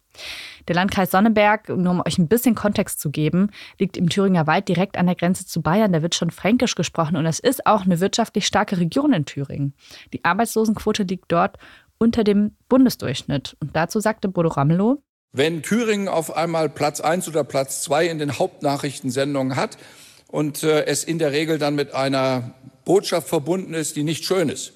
Der 0.67 0.75
Landkreis 0.75 1.12
Sonneberg, 1.12 1.70
nur 1.70 1.91
um 1.91 2.01
euch 2.05 2.17
ein 2.17 2.27
bisschen 2.27 2.55
Kontext 2.55 3.00
zu 3.00 3.12
geben, 3.12 3.50
liegt 3.79 3.98
im 3.98 4.10
Thüringer 4.10 4.48
Wald 4.48 4.67
direkt 4.67 4.98
an 4.98 5.05
der 5.05 5.15
Grenze 5.15 5.46
zu 5.46 5.62
Bayern. 5.62 5.91
Da 5.91 6.01
wird 6.01 6.15
schon 6.15 6.32
fränkisch 6.32 6.75
gesprochen 6.75 7.17
und 7.17 7.25
es 7.25 7.39
ist 7.39 7.65
auch 7.65 7.82
eine 7.82 8.00
wirtschaftlich 8.00 8.48
starke 8.48 8.79
Region 8.79 9.13
in 9.13 9.25
Thüringen. 9.25 9.74
Die 10.13 10.24
Arbeitslosenquote 10.24 11.03
liegt 11.03 11.32
dort 11.32 11.58
unter 11.98 12.24
dem 12.24 12.55
Bundesdurchschnitt. 12.70 13.55
Und 13.60 13.75
dazu 13.75 14.00
sagte 14.00 14.27
Bodo 14.27 14.50
Ramelow, 14.50 15.01
wenn 15.32 15.63
Thüringen 15.63 16.08
auf 16.08 16.36
einmal 16.36 16.70
Platz 16.70 17.01
1 17.01 17.27
oder 17.27 17.44
Platz 17.44 17.82
2 17.82 18.08
in 18.08 18.20
den 18.20 18.39
Hauptnachrichtensendungen 18.39 19.55
hat 19.55 19.77
und 20.27 20.63
äh, 20.63 20.86
es 20.86 21.03
in 21.03 21.20
der 21.20 21.32
Regel 21.32 21.58
dann 21.58 21.75
mit 21.75 21.94
einer 21.94 22.55
Botschaft 22.86 23.27
verbunden 23.27 23.74
ist, 23.74 23.96
die 23.96 24.03
nicht 24.03 24.25
schön 24.25 24.50
ist, 24.50 24.74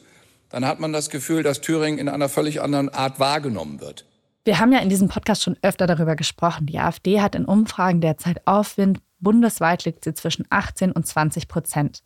dann 0.50 0.66
hat 0.66 0.80
man 0.80 0.92
das 0.92 1.10
Gefühl, 1.10 1.44
dass 1.44 1.62
Thüringen 1.62 2.00
in 2.00 2.10
einer 2.10 2.28
völlig 2.28 2.62
anderen 2.62 2.90
Art 2.90 3.20
wahrgenommen 3.20 3.80
wird. 3.80 4.06
Wir 4.46 4.60
haben 4.60 4.72
ja 4.72 4.80
in 4.80 4.90
diesem 4.90 5.10
Podcast 5.10 5.44
schon 5.44 5.58
öfter 5.62 5.86
darüber 5.86 6.16
gesprochen. 6.16 6.66
Die 6.66 6.80
AfD 6.80 7.22
hat 7.22 7.36
in 7.36 7.46
Umfragen 7.46 8.02
derzeit 8.02 8.46
Aufwind 8.48 9.00
Bundesweit 9.20 9.86
liegt 9.86 10.04
sie 10.04 10.14
zwischen 10.14 10.46
18 10.50 10.92
und 10.92 11.06
20 11.06 11.48
Prozent. 11.48 12.04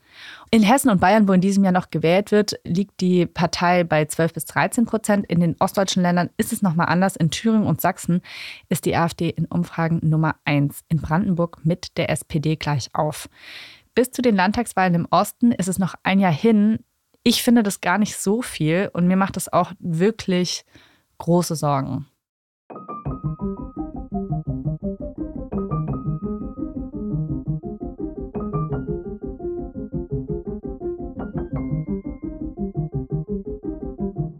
In 0.52 0.64
Hessen 0.64 0.90
und 0.90 1.00
Bayern, 1.00 1.28
wo 1.28 1.34
in 1.34 1.42
diesem 1.42 1.64
Jahr 1.64 1.74
noch 1.74 1.90
gewählt 1.90 2.32
wird, 2.32 2.60
liegt 2.64 3.02
die 3.02 3.26
Partei 3.26 3.84
bei 3.84 4.06
12 4.06 4.34
bis 4.34 4.46
13 4.46 4.86
Prozent. 4.86 5.26
In 5.28 5.40
den 5.40 5.56
ostdeutschen 5.60 6.02
Ländern 6.02 6.30
ist 6.38 6.52
es 6.52 6.62
nochmal 6.62 6.88
anders. 6.88 7.16
In 7.16 7.30
Thüringen 7.30 7.68
und 7.68 7.82
Sachsen 7.82 8.22
ist 8.70 8.86
die 8.86 8.96
AfD 8.96 9.30
in 9.30 9.46
Umfragen 9.46 10.00
Nummer 10.02 10.36
1. 10.46 10.84
In 10.90 11.02
Brandenburg 11.02 11.60
mit 11.64 11.98
der 11.98 12.10
SPD 12.10 12.56
gleich 12.56 12.90
auf. 12.94 13.30
Bis 13.96 14.12
zu 14.12 14.22
den 14.22 14.36
Landtagswahlen 14.36 14.96
im 14.96 15.08
Osten 15.12 15.52
ist 15.52 15.68
es 15.68 15.78
noch 15.78 15.94
ein 16.04 16.20
Jahr 16.20 16.34
hin. 16.34 16.80
Ich 17.24 17.44
finde 17.44 17.64
das 17.64 17.80
gar 17.80 18.00
nicht 18.00 18.18
so 18.18 18.42
viel 18.42 18.90
und 18.92 19.08
mir 19.08 19.18
macht 19.18 19.36
das 19.36 19.54
auch 19.54 19.72
wirklich 19.80 20.66
große 21.20 21.56
Sorgen. 21.56 22.08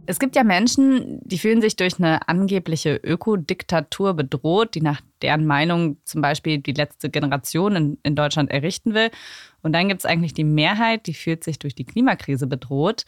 Es 0.06 0.18
gibt 0.18 0.36
ja 0.36 0.44
Menschen, 0.44 1.20
die 1.22 1.38
fühlen 1.38 1.62
sich 1.62 1.76
durch 1.76 1.98
eine 1.98 2.28
angebliche 2.28 2.96
Ökodiktatur 2.96 4.14
bedroht, 4.14 4.74
die 4.74 4.82
nach 4.82 5.00
deren 5.22 5.46
Meinung 5.46 5.96
zum 6.04 6.20
Beispiel 6.20 6.58
die 6.58 6.72
letzte 6.72 7.08
Generation 7.08 7.76
in, 7.76 7.98
in 8.02 8.14
Deutschland 8.14 8.50
errichten 8.50 8.92
will. 8.92 9.10
Und 9.62 9.72
dann 9.72 9.88
gibt 9.88 10.00
es 10.00 10.06
eigentlich 10.06 10.34
die 10.34 10.44
Mehrheit, 10.44 11.06
die 11.06 11.14
fühlt 11.14 11.42
sich 11.42 11.58
durch 11.58 11.74
die 11.74 11.86
Klimakrise 11.86 12.46
bedroht. 12.46 13.04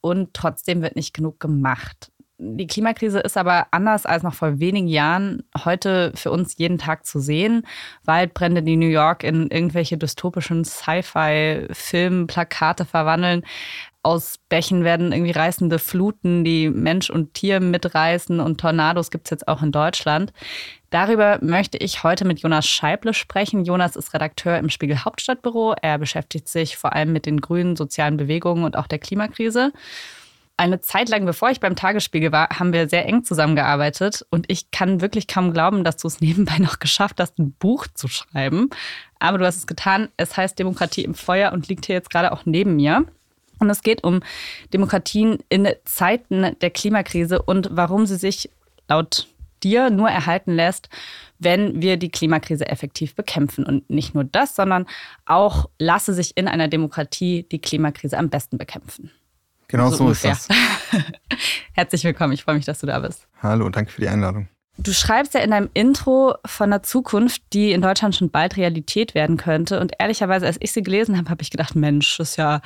Und 0.00 0.32
trotzdem 0.32 0.80
wird 0.80 0.96
nicht 0.96 1.12
genug 1.12 1.40
gemacht. 1.40 2.10
Die 2.42 2.66
Klimakrise 2.66 3.20
ist 3.20 3.36
aber 3.36 3.66
anders 3.70 4.06
als 4.06 4.22
noch 4.22 4.32
vor 4.32 4.60
wenigen 4.60 4.88
Jahren 4.88 5.42
heute 5.62 6.10
für 6.14 6.30
uns 6.30 6.56
jeden 6.56 6.78
Tag 6.78 7.04
zu 7.04 7.20
sehen. 7.20 7.66
Waldbrände, 8.04 8.62
die 8.62 8.78
New 8.78 8.86
York 8.86 9.24
in 9.24 9.50
irgendwelche 9.50 9.98
dystopischen 9.98 10.64
Sci-Fi-Filmplakate 10.64 12.86
verwandeln. 12.86 13.42
Aus 14.02 14.38
Bächen 14.48 14.82
werden 14.82 15.12
irgendwie 15.12 15.32
reißende 15.32 15.78
Fluten, 15.78 16.42
die 16.42 16.70
Mensch 16.70 17.10
und 17.10 17.34
Tier 17.34 17.60
mitreißen 17.60 18.40
und 18.40 18.58
Tornados 18.58 19.10
gibt 19.10 19.26
es 19.26 19.30
jetzt 19.30 19.46
auch 19.46 19.62
in 19.62 19.72
Deutschland. 19.72 20.32
Darüber 20.88 21.38
möchte 21.42 21.76
ich 21.76 22.02
heute 22.02 22.24
mit 22.24 22.40
Jonas 22.40 22.66
Scheible 22.66 23.12
sprechen. 23.12 23.64
Jonas 23.64 23.96
ist 23.96 24.14
Redakteur 24.14 24.58
im 24.58 24.70
Spiegel 24.70 25.04
Hauptstadtbüro. 25.04 25.74
Er 25.82 25.98
beschäftigt 25.98 26.48
sich 26.48 26.78
vor 26.78 26.94
allem 26.94 27.12
mit 27.12 27.26
den 27.26 27.42
grünen 27.42 27.76
sozialen 27.76 28.16
Bewegungen 28.16 28.64
und 28.64 28.74
auch 28.74 28.86
der 28.86 28.98
Klimakrise. 28.98 29.70
Eine 30.56 30.80
Zeit 30.80 31.08
lang, 31.10 31.26
bevor 31.26 31.50
ich 31.50 31.60
beim 31.60 31.76
Tagesspiegel 31.76 32.32
war, 32.32 32.48
haben 32.58 32.72
wir 32.72 32.88
sehr 32.88 33.06
eng 33.06 33.24
zusammengearbeitet 33.24 34.26
und 34.30 34.44
ich 34.50 34.70
kann 34.70 35.00
wirklich 35.00 35.26
kaum 35.26 35.52
glauben, 35.52 35.84
dass 35.84 35.98
du 35.98 36.08
es 36.08 36.20
nebenbei 36.22 36.56
noch 36.58 36.78
geschafft 36.78 37.20
hast, 37.20 37.38
ein 37.38 37.52
Buch 37.52 37.86
zu 37.94 38.08
schreiben. 38.08 38.70
Aber 39.18 39.36
du 39.36 39.44
hast 39.44 39.56
es 39.56 39.66
getan. 39.66 40.08
Es 40.16 40.38
heißt 40.38 40.58
Demokratie 40.58 41.04
im 41.04 41.14
Feuer 41.14 41.52
und 41.52 41.68
liegt 41.68 41.84
hier 41.84 41.96
jetzt 41.96 42.10
gerade 42.10 42.32
auch 42.32 42.46
neben 42.46 42.76
mir. 42.76 43.04
Und 43.60 43.70
es 43.70 43.82
geht 43.82 44.02
um 44.02 44.20
Demokratien 44.72 45.38
in 45.48 45.68
Zeiten 45.84 46.56
der 46.60 46.70
Klimakrise 46.70 47.40
und 47.40 47.68
warum 47.70 48.06
sie 48.06 48.16
sich 48.16 48.50
laut 48.88 49.28
dir 49.62 49.90
nur 49.90 50.08
erhalten 50.08 50.52
lässt, 50.52 50.88
wenn 51.38 51.80
wir 51.80 51.98
die 51.98 52.10
Klimakrise 52.10 52.66
effektiv 52.66 53.14
bekämpfen. 53.14 53.64
Und 53.64 53.88
nicht 53.90 54.14
nur 54.14 54.24
das, 54.24 54.56
sondern 54.56 54.86
auch 55.26 55.68
lasse 55.78 56.14
sich 56.14 56.36
in 56.36 56.48
einer 56.48 56.68
Demokratie 56.68 57.46
die 57.50 57.60
Klimakrise 57.60 58.18
am 58.18 58.30
besten 58.30 58.58
bekämpfen. 58.58 59.10
Genau 59.68 59.90
so, 59.90 59.96
so 59.96 60.10
ist 60.10 60.24
das. 60.24 60.48
Herzlich 61.72 62.02
willkommen, 62.02 62.32
ich 62.32 62.42
freue 62.42 62.56
mich, 62.56 62.64
dass 62.64 62.80
du 62.80 62.86
da 62.86 62.98
bist. 62.98 63.28
Hallo 63.42 63.66
und 63.66 63.76
danke 63.76 63.92
für 63.92 64.00
die 64.00 64.08
Einladung. 64.08 64.48
Du 64.78 64.92
schreibst 64.92 65.34
ja 65.34 65.40
in 65.40 65.50
deinem 65.50 65.68
Intro 65.74 66.34
von 66.46 66.72
einer 66.72 66.82
Zukunft, 66.82 67.42
die 67.52 67.72
in 67.72 67.82
Deutschland 67.82 68.16
schon 68.16 68.30
bald 68.30 68.56
Realität 68.56 69.14
werden 69.14 69.36
könnte. 69.36 69.78
Und 69.78 69.92
ehrlicherweise, 69.98 70.46
als 70.46 70.56
ich 70.60 70.72
sie 70.72 70.82
gelesen 70.82 71.18
habe, 71.18 71.28
habe 71.28 71.42
ich 71.42 71.50
gedacht, 71.50 71.74
Mensch, 71.74 72.16
das 72.16 72.30
ist 72.30 72.36
ja, 72.36 72.62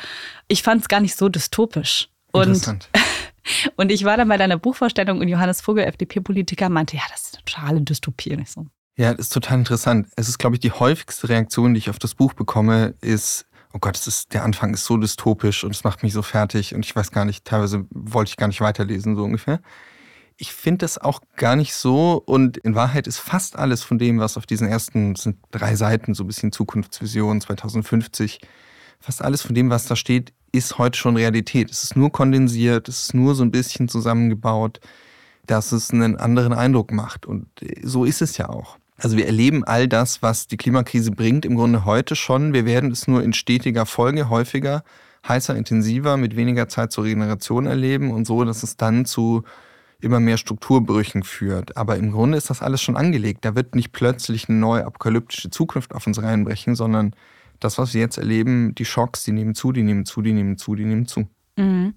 ich 0.46 0.62
fand 0.62 0.82
es 0.82 0.88
gar 0.88 1.00
nicht 1.00 1.16
so 1.16 1.28
dystopisch. 1.28 2.08
Und, 2.30 2.78
und 3.76 3.90
ich 3.90 4.04
war 4.04 4.16
dann 4.16 4.28
bei 4.28 4.36
deiner 4.36 4.58
Buchvorstellung 4.58 5.20
und 5.20 5.28
Johannes 5.28 5.60
Vogel, 5.60 5.84
FDP-Politiker, 5.84 6.68
meinte, 6.68 6.96
ja, 6.96 7.02
das 7.10 7.22
ist 7.22 7.34
eine 7.34 7.44
totale 7.44 7.80
Dystopie. 7.80 8.36
Nicht 8.36 8.52
so. 8.52 8.66
Ja, 8.96 9.12
das 9.12 9.26
ist 9.26 9.32
total 9.32 9.58
interessant. 9.58 10.08
Es 10.16 10.28
ist, 10.28 10.38
glaube 10.38 10.56
ich, 10.56 10.60
die 10.60 10.70
häufigste 10.70 11.28
Reaktion, 11.28 11.74
die 11.74 11.78
ich 11.78 11.90
auf 11.90 11.98
das 11.98 12.14
Buch 12.14 12.32
bekomme, 12.34 12.94
ist, 13.00 13.46
oh 13.72 13.78
Gott, 13.80 13.96
es 13.96 14.06
ist, 14.06 14.32
der 14.32 14.44
Anfang 14.44 14.72
ist 14.72 14.84
so 14.84 14.96
dystopisch 14.96 15.64
und 15.64 15.74
es 15.74 15.82
macht 15.82 16.04
mich 16.04 16.12
so 16.12 16.22
fertig 16.22 16.74
und 16.74 16.84
ich 16.84 16.94
weiß 16.94 17.10
gar 17.10 17.24
nicht, 17.24 17.44
teilweise 17.44 17.86
wollte 17.90 18.28
ich 18.28 18.36
gar 18.36 18.46
nicht 18.46 18.60
weiterlesen, 18.60 19.16
so 19.16 19.24
ungefähr. 19.24 19.60
Ich 20.36 20.52
finde 20.52 20.78
das 20.78 20.98
auch 20.98 21.20
gar 21.36 21.54
nicht 21.54 21.74
so 21.74 22.22
und 22.26 22.56
in 22.58 22.74
Wahrheit 22.74 23.06
ist 23.06 23.18
fast 23.18 23.56
alles 23.56 23.82
von 23.82 23.98
dem, 23.98 24.18
was 24.18 24.36
auf 24.36 24.46
diesen 24.46 24.66
ersten 24.66 25.14
sind 25.14 25.38
drei 25.52 25.76
Seiten, 25.76 26.14
so 26.14 26.24
ein 26.24 26.26
bisschen 26.26 26.50
Zukunftsvision 26.50 27.40
2050, 27.40 28.40
fast 28.98 29.22
alles 29.22 29.42
von 29.42 29.54
dem, 29.54 29.70
was 29.70 29.86
da 29.86 29.94
steht, 29.94 30.32
ist 30.50 30.78
heute 30.78 30.98
schon 30.98 31.16
Realität. 31.16 31.70
Es 31.70 31.84
ist 31.84 31.96
nur 31.96 32.10
kondensiert, 32.10 32.88
es 32.88 33.02
ist 33.02 33.14
nur 33.14 33.34
so 33.34 33.44
ein 33.44 33.52
bisschen 33.52 33.88
zusammengebaut, 33.88 34.80
dass 35.46 35.72
es 35.72 35.90
einen 35.90 36.16
anderen 36.16 36.52
Eindruck 36.52 36.90
macht 36.90 37.26
und 37.26 37.46
so 37.82 38.04
ist 38.04 38.22
es 38.22 38.36
ja 38.36 38.48
auch. 38.48 38.78
Also 38.96 39.16
wir 39.16 39.26
erleben 39.26 39.64
all 39.64 39.88
das, 39.88 40.22
was 40.22 40.46
die 40.46 40.56
Klimakrise 40.56 41.10
bringt, 41.10 41.44
im 41.44 41.56
Grunde 41.56 41.84
heute 41.84 42.16
schon. 42.16 42.54
Wir 42.54 42.64
werden 42.64 42.92
es 42.92 43.08
nur 43.08 43.22
in 43.22 43.32
stetiger 43.32 43.86
Folge 43.86 44.28
häufiger, 44.28 44.84
heißer, 45.28 45.56
intensiver, 45.56 46.16
mit 46.16 46.36
weniger 46.36 46.68
Zeit 46.68 46.92
zur 46.92 47.04
Regeneration 47.04 47.66
erleben 47.66 48.12
und 48.12 48.26
so, 48.26 48.44
dass 48.44 48.62
es 48.62 48.76
dann 48.76 49.04
zu 49.04 49.42
immer 50.04 50.20
mehr 50.20 50.36
Strukturbrüchen 50.36 51.22
führt. 51.22 51.76
Aber 51.76 51.96
im 51.96 52.12
Grunde 52.12 52.38
ist 52.38 52.50
das 52.50 52.62
alles 52.62 52.82
schon 52.82 52.96
angelegt. 52.96 53.44
Da 53.44 53.56
wird 53.56 53.74
nicht 53.74 53.92
plötzlich 53.92 54.48
eine 54.48 54.58
neue 54.58 54.86
apokalyptische 54.86 55.50
Zukunft 55.50 55.94
auf 55.94 56.06
uns 56.06 56.22
reinbrechen, 56.22 56.76
sondern 56.76 57.14
das, 57.60 57.78
was 57.78 57.94
wir 57.94 58.00
jetzt 58.00 58.18
erleben, 58.18 58.74
die 58.74 58.84
Schocks, 58.84 59.24
die 59.24 59.32
nehmen 59.32 59.54
zu, 59.54 59.72
die 59.72 59.82
nehmen 59.82 60.04
zu, 60.04 60.22
die 60.22 60.32
nehmen 60.32 60.58
zu, 60.58 60.74
die 60.74 60.84
nehmen 60.84 61.06
zu. 61.06 61.26
Mhm. 61.56 61.94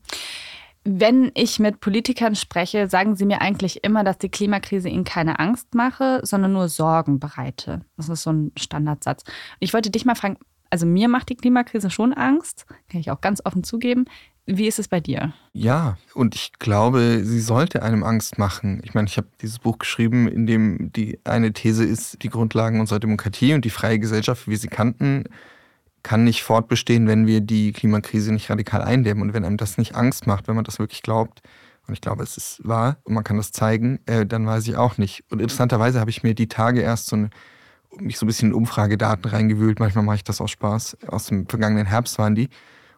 Wenn 0.89 1.31
ich 1.33 1.59
mit 1.59 1.81
Politikern 1.81 2.35
spreche, 2.35 2.87
sagen 2.87 3.17
sie 3.17 3.25
mir 3.25 3.41
eigentlich 3.41 3.83
immer, 3.83 4.05
dass 4.05 4.19
die 4.19 4.29
Klimakrise 4.29 4.87
ihnen 4.87 5.03
keine 5.03 5.37
Angst 5.39 5.75
mache, 5.75 6.21
sondern 6.23 6.53
nur 6.53 6.69
Sorgen 6.69 7.19
bereite. 7.19 7.81
Das 7.97 8.07
ist 8.07 8.23
so 8.23 8.31
ein 8.31 8.53
Standardsatz. 8.57 9.25
Ich 9.59 9.73
wollte 9.73 9.91
dich 9.91 10.05
mal 10.05 10.15
fragen, 10.15 10.37
also 10.69 10.85
mir 10.85 11.09
macht 11.09 11.27
die 11.29 11.35
Klimakrise 11.35 11.89
schon 11.89 12.13
Angst, 12.13 12.65
kann 12.89 13.01
ich 13.01 13.11
auch 13.11 13.19
ganz 13.19 13.41
offen 13.43 13.65
zugeben. 13.65 14.05
Wie 14.49 14.65
ist 14.65 14.79
es 14.79 14.87
bei 14.87 15.01
dir? 15.01 15.33
Ja, 15.51 15.97
und 16.13 16.33
ich 16.33 16.53
glaube, 16.57 17.19
sie 17.23 17.41
sollte 17.41 17.83
einem 17.83 18.03
Angst 18.03 18.37
machen. 18.37 18.81
Ich 18.85 18.93
meine, 18.93 19.07
ich 19.07 19.17
habe 19.17 19.27
dieses 19.41 19.59
Buch 19.59 19.77
geschrieben, 19.77 20.29
in 20.29 20.47
dem 20.47 20.93
die 20.93 21.19
eine 21.25 21.51
These 21.51 21.83
ist, 21.83 22.23
die 22.23 22.29
Grundlagen 22.29 22.79
unserer 22.79 23.01
Demokratie 23.01 23.53
und 23.53 23.65
die 23.65 23.69
freie 23.69 23.99
Gesellschaft, 23.99 24.47
wie 24.47 24.51
wir 24.51 24.57
sie 24.57 24.69
kannten, 24.69 25.25
kann 26.01 26.23
nicht 26.23 26.43
fortbestehen, 26.43 27.07
wenn 27.07 27.27
wir 27.27 27.41
die 27.41 27.73
Klimakrise 27.73 28.31
nicht 28.31 28.49
radikal 28.49 28.81
eindämmen. 28.81 29.23
Und 29.23 29.33
wenn 29.33 29.43
einem 29.43 29.57
das 29.57 29.77
nicht 29.77 29.95
Angst 29.95 30.27
macht, 30.27 30.47
wenn 30.47 30.55
man 30.55 30.63
das 30.63 30.79
wirklich 30.79 31.03
glaubt, 31.03 31.41
und 31.85 31.93
ich 31.93 32.01
glaube, 32.01 32.23
es 32.23 32.37
ist 32.37 32.65
wahr 32.65 32.97
und 33.03 33.13
man 33.13 33.23
kann 33.25 33.37
das 33.37 33.51
zeigen, 33.51 33.99
äh, 34.05 34.25
dann 34.25 34.45
weiß 34.45 34.67
ich 34.67 34.77
auch 34.77 34.97
nicht. 34.97 35.23
Und 35.29 35.41
interessanterweise 35.41 35.99
habe 35.99 36.09
ich 36.09 36.23
mir 36.23 36.35
die 36.35 36.47
Tage 36.47 36.81
erst 36.81 37.07
so 37.07 37.17
eine, 37.17 37.29
mich 37.99 38.17
so 38.17 38.25
ein 38.25 38.27
bisschen 38.27 38.49
in 38.49 38.55
Umfragedaten 38.55 39.29
reingewühlt. 39.29 39.79
Manchmal 39.79 40.05
mache 40.05 40.17
ich 40.17 40.23
das 40.23 40.39
aus 40.39 40.51
Spaß. 40.51 40.97
Aus 41.07 41.25
dem 41.27 41.47
vergangenen 41.47 41.85
Herbst 41.85 42.17
waren 42.17 42.35
die 42.35 42.49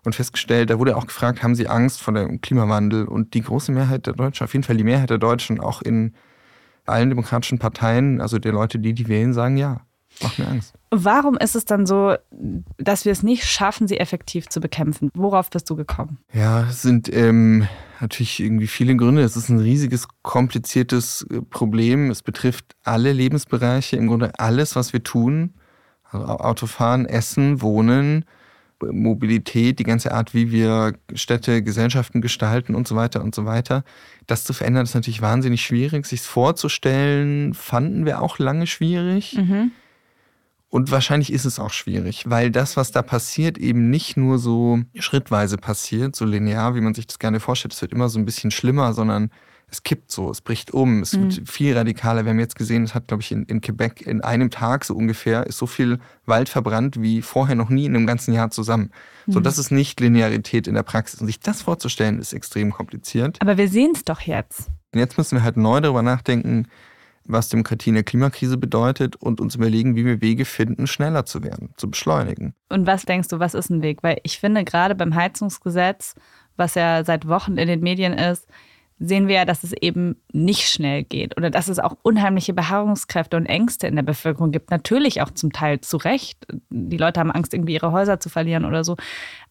und 0.06 0.16
festgestellt, 0.16 0.70
da 0.70 0.80
wurde 0.80 0.96
auch 0.98 1.08
gefragt, 1.08 1.44
haben 1.44 1.56
Sie 1.56 1.68
Angst 1.68 2.02
vor 2.02 2.14
dem 2.14 2.42
Klimawandel? 2.42 3.06
Und 3.06 3.34
die 3.34 3.42
große 3.42 3.72
Mehrheit 3.72 4.08
der 4.08 4.14
Deutschen, 4.14 4.44
auf 4.44 4.54
jeden 4.54 4.64
Fall 4.64 4.78
die 4.78 4.84
Mehrheit 4.84 5.10
der 5.10 5.18
Deutschen, 5.18 5.60
auch 5.60 5.82
in 5.82 6.14
allen 6.86 7.10
demokratischen 7.10 7.60
Parteien, 7.60 8.22
also 8.22 8.40
der 8.40 8.52
Leute, 8.52 8.80
die 8.80 8.94
die 8.94 9.08
wählen, 9.08 9.34
sagen 9.34 9.58
ja. 9.58 9.82
Macht 10.22 10.40
mir 10.40 10.48
Angst. 10.48 10.74
Warum 10.92 11.38
ist 11.38 11.56
es 11.56 11.66
dann 11.66 11.86
so, 11.86 12.16
dass 12.78 13.06
wir 13.06 13.12
es 13.12 13.24
nicht 13.24 13.46
schaffen, 13.46 13.88
sie 13.88 14.00
effektiv 14.00 14.50
zu 14.50 14.60
bekämpfen? 14.60 15.12
Worauf 15.14 15.50
bist 15.50 15.70
du 15.70 15.76
gekommen? 15.76 16.18
Ja, 16.34 16.64
es 16.64 16.82
sind 16.82 17.14
ähm, 17.14 17.68
natürlich 18.02 18.40
irgendwie 18.40 18.68
viele 18.68 18.96
Gründe. 18.96 19.22
Es 19.22 19.38
ist 19.38 19.50
ein 19.50 19.60
riesiges, 19.60 20.08
kompliziertes 20.24 21.26
äh, 21.30 21.42
Problem. 21.42 22.10
Es 22.10 22.24
betrifft 22.24 22.76
alle 22.84 23.14
Lebensbereiche, 23.14 23.98
im 23.98 24.08
Grunde 24.08 24.32
alles, 24.40 24.76
was 24.76 24.94
wir 24.94 25.04
tun. 25.04 25.54
Also 26.12 26.26
Autofahren, 26.26 27.06
Essen, 27.06 27.62
Wohnen, 27.62 28.26
Mobilität, 28.82 29.80
die 29.80 29.84
ganze 29.84 30.12
Art, 30.12 30.34
wie 30.34 30.52
wir 30.52 30.94
Städte, 31.14 31.64
Gesellschaften 31.64 32.22
gestalten 32.22 32.76
und 32.76 32.88
so 32.88 32.96
weiter 32.96 33.24
und 33.24 33.36
so 33.36 33.46
weiter. 33.46 33.84
Das 34.28 34.44
zu 34.44 34.54
verändern, 34.54 34.84
ist 34.84 34.96
natürlich 34.96 35.22
wahnsinnig 35.22 35.62
schwierig. 35.62 36.06
Sich 36.06 36.22
vorzustellen, 36.22 37.54
fanden 37.54 38.06
wir 38.06 38.22
auch 38.22 38.40
lange 38.40 38.68
schwierig. 38.68 39.38
Mhm. 39.38 39.72
Und 40.70 40.92
wahrscheinlich 40.92 41.34
ist 41.34 41.46
es 41.46 41.60
auch 41.60 41.72
schwierig, 41.72 42.30
weil 42.30 42.52
das, 42.52 42.78
was 42.78 42.92
da 42.92 43.02
passiert, 43.02 43.58
eben 43.58 43.90
nicht 43.90 44.18
nur 44.18 44.38
so 44.38 44.80
schrittweise 44.96 45.58
passiert, 45.58 46.16
so 46.16 46.26
linear, 46.26 46.76
wie 46.76 46.82
man 46.82 46.94
sich 46.94 47.08
das 47.08 47.18
gerne 47.18 47.40
vorstellt. 47.40 47.74
Es 47.74 47.82
wird 47.82 47.92
immer 47.92 48.08
so 48.08 48.20
ein 48.20 48.26
bisschen 48.26 48.52
schlimmer, 48.52 48.94
sondern 48.94 49.32
es 49.72 49.84
kippt 49.84 50.12
so, 50.12 50.30
es 50.32 50.42
bricht 50.42 50.72
um, 50.72 51.02
es 51.02 51.14
mhm. 51.14 51.24
wird 51.24 51.50
viel 51.50 51.78
radikaler. 51.78 52.26
Wir 52.26 52.32
haben 52.32 52.40
jetzt 52.40 52.56
gesehen, 52.56 52.84
es 52.84 52.96
hat, 52.96 53.08
glaube 53.08 53.22
ich, 53.22 53.32
in, 53.32 53.44
in, 53.44 53.62
Quebec 53.62 54.06
in 54.06 54.22
einem 54.22 54.50
Tag 54.50 54.86
so 54.86 54.96
ungefähr 54.96 55.46
ist 55.48 55.58
so 55.58 55.68
viel 55.68 56.00
Wald 56.26 56.50
verbrannt 56.50 57.02
wie 57.02 57.22
vorher 57.22 57.56
noch 57.56 57.70
nie 57.70 57.86
in 57.86 57.96
einem 57.96 58.08
ganzen 58.08 58.34
Jahr 58.34 58.52
zusammen. 58.52 58.92
Mhm. 59.26 59.32
So, 59.34 59.40
das 59.40 59.58
ist 59.58 59.72
nicht 59.72 60.00
Linearität 60.00 60.68
in 60.68 60.76
der 60.76 60.84
Praxis. 60.84 61.22
Und 61.22 61.28
sich 61.28 61.40
das 61.40 61.62
vorzustellen, 61.62 62.20
ist 62.20 62.34
extrem 62.34 62.72
kompliziert. 62.72 63.38
Aber 63.42 63.58
wir 63.58 63.68
sehen 63.68 63.92
es 63.94 64.04
doch 64.04 64.22
jetzt. 64.22 64.70
Und 64.94 65.00
jetzt 65.00 65.18
müssen 65.18 65.38
wir 65.38 65.44
halt 65.44 65.58
neu 65.58 65.82
darüber 65.82 66.02
nachdenken, 66.02 66.68
was 67.26 67.50
Demokratie 67.50 67.90
in 67.90 67.96
der 67.96 68.04
Klimakrise 68.04 68.58
bedeutet 68.58 69.16
und 69.16 69.40
uns 69.40 69.56
überlegen, 69.56 69.96
wie 69.96 70.04
wir 70.04 70.22
Wege 70.22 70.46
finden, 70.46 70.88
schneller 70.88 71.26
zu 71.26 71.44
werden, 71.44 71.74
zu 71.78 71.90
beschleunigen. 71.90 72.56
Und 72.70 72.88
was 72.88 73.06
denkst 73.06 73.28
du, 73.28 73.40
was 73.40 73.54
ist 73.54 73.70
ein 73.70 73.84
Weg? 73.84 74.00
Weil 74.02 74.20
ich 74.24 74.40
finde, 74.40 74.64
gerade 74.64 74.96
beim 74.96 75.14
Heizungsgesetz, 75.14 76.16
was 76.58 76.74
ja 76.74 77.06
seit 77.06 77.28
Wochen 77.28 77.58
in 77.58 77.68
den 77.68 77.82
Medien 77.82 78.14
ist, 78.14 78.48
sehen 79.00 79.28
wir 79.28 79.36
ja, 79.36 79.46
dass 79.46 79.64
es 79.64 79.74
eben 79.74 80.18
nicht 80.34 80.68
schnell 80.68 81.04
geht 81.04 81.38
oder 81.38 81.50
dass 81.50 81.70
es 81.70 81.80
auch 81.80 81.96
unheimliche 82.04 82.54
Beharrungskräfte 82.54 83.38
und 83.38 83.46
Ängste 83.46 83.88
in 83.88 83.96
der 83.96 84.04
Bevölkerung 84.04 84.52
gibt. 84.52 84.72
Natürlich 84.72 85.22
auch 85.22 85.32
zum 85.32 85.54
Teil 85.54 85.80
zu 85.82 85.98
Recht. 85.98 86.46
Die 86.70 86.98
Leute 86.98 87.20
haben 87.20 87.32
Angst, 87.32 87.54
irgendwie 87.54 87.74
ihre 87.74 87.92
Häuser 87.92 88.20
zu 88.20 88.30
verlieren 88.30 88.66
oder 88.66 88.84
so. 88.84 88.98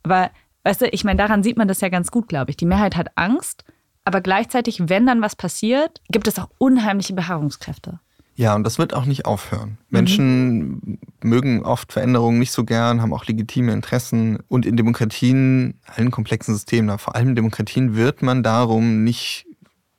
Aber 0.03 0.31
weißt 0.65 0.83
du, 0.83 0.87
ich 0.89 1.05
meine, 1.05 1.17
daran 1.17 1.43
sieht 1.43 1.57
man 1.57 1.69
das 1.69 1.81
ja 1.81 1.89
ganz 1.89 2.11
gut, 2.11 2.29
glaube 2.29 2.51
ich. 2.51 2.57
Die 2.57 2.67
Mehrheit 2.67 2.97
hat 2.97 3.09
Angst, 3.17 3.65
aber 4.05 4.21
gleichzeitig, 4.21 4.89
wenn 4.89 5.07
dann 5.07 5.23
was 5.23 5.35
passiert, 5.35 6.01
gibt 6.09 6.29
es 6.29 6.39
auch 6.39 6.49
unheimliche 6.59 7.15
Beharrungskräfte. 7.15 8.01
Ja, 8.39 8.55
und 8.55 8.63
das 8.63 8.79
wird 8.79 8.95
auch 8.95 9.05
nicht 9.05 9.27
aufhören. 9.27 9.79
Menschen 9.89 10.69
mhm. 10.69 10.99
mögen 11.25 11.65
oft 11.65 11.93
Veränderungen 11.93 12.39
nicht 12.39 12.53
so 12.53 12.65
gern, 12.65 13.03
haben 13.03 13.13
auch 13.13 13.27
legitime 13.27 13.73
Interessen. 13.73 14.39
Und 14.47 14.65
in 14.65 14.77
Demokratien, 14.77 15.81
allen 15.87 16.13
komplexen 16.13 16.55
Systemen, 16.55 16.97
vor 17.01 17.17
allem 17.17 17.35
Demokratien, 17.35 17.97
wird 17.97 18.23
man 18.23 18.45
darum 18.45 19.03
nicht 19.03 19.45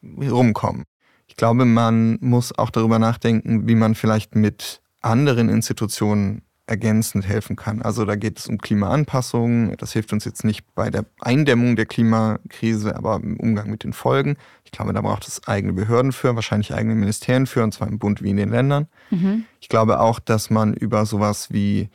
rumkommen. 0.02 0.86
Ich 1.28 1.36
glaube, 1.36 1.66
man 1.66 2.18
muss 2.22 2.58
auch 2.58 2.70
darüber 2.70 2.98
nachdenken, 2.98 3.68
wie 3.68 3.76
man 3.76 3.94
vielleicht 3.94 4.36
mit 4.36 4.82
anderen 5.02 5.50
Institutionen 5.50 6.44
ergänzend 6.70 7.28
helfen 7.28 7.56
kann. 7.56 7.82
Also 7.82 8.06
da 8.06 8.16
geht 8.16 8.40
es 8.40 8.48
um 8.48 8.60
Klimaanpassung. 8.60 9.76
Das 9.78 9.92
hilft 9.92 10.14
uns 10.14 10.24
jetzt 10.24 10.44
nicht 10.44 10.64
bei 10.76 10.90
der 10.90 11.06
Eindämmung 11.20 11.76
der 11.76 11.88
Klimakrise, 11.88 12.96
aber 12.96 13.16
im 13.16 13.38
Umgang 13.38 13.70
mit 13.70 13.84
den 13.84 13.94
Folgen. 13.94 14.38
Ich 14.64 14.72
glaube, 14.72 14.94
da 14.94 15.02
braucht 15.02 15.28
es 15.28 15.48
eigene 15.48 15.74
Behörden 15.74 16.12
für, 16.12 16.36
wahrscheinlich 16.36 16.74
eigene 16.74 16.96
Ministerien 16.96 17.48
für, 17.48 17.64
und 17.64 17.74
zwar 17.74 17.88
im 17.88 17.98
Bund 17.98 18.22
wie 18.22 18.30
in 18.30 18.38
den 18.38 18.50
Ländern. 18.50 18.88
Mhm. 19.10 19.46
Ich 19.60 19.68
glaube 19.68 20.00
auch, 20.00 20.20
dass 20.20 20.50
man 20.50 20.74
über 20.74 21.06
sowas 21.06 21.52
wie 21.52 21.90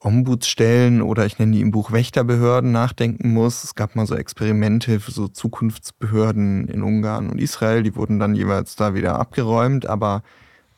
Ombudsstellen 0.00 1.02
oder 1.02 1.26
ich 1.26 1.38
nenne 1.38 1.52
die 1.52 1.60
im 1.60 1.70
Buch 1.70 1.90
Wächterbehörden 1.90 2.70
nachdenken 2.70 3.32
muss. 3.32 3.64
Es 3.64 3.74
gab 3.74 3.96
mal 3.96 4.06
so 4.06 4.14
Experimente 4.14 5.00
für 5.00 5.10
so 5.10 5.28
Zukunftsbehörden 5.28 6.68
in 6.68 6.82
Ungarn 6.82 7.30
und 7.30 7.40
Israel, 7.40 7.82
die 7.82 7.96
wurden 7.96 8.18
dann 8.18 8.36
jeweils 8.36 8.76
da 8.76 8.94
wieder 8.94 9.18
abgeräumt, 9.18 9.86
aber 9.86 10.22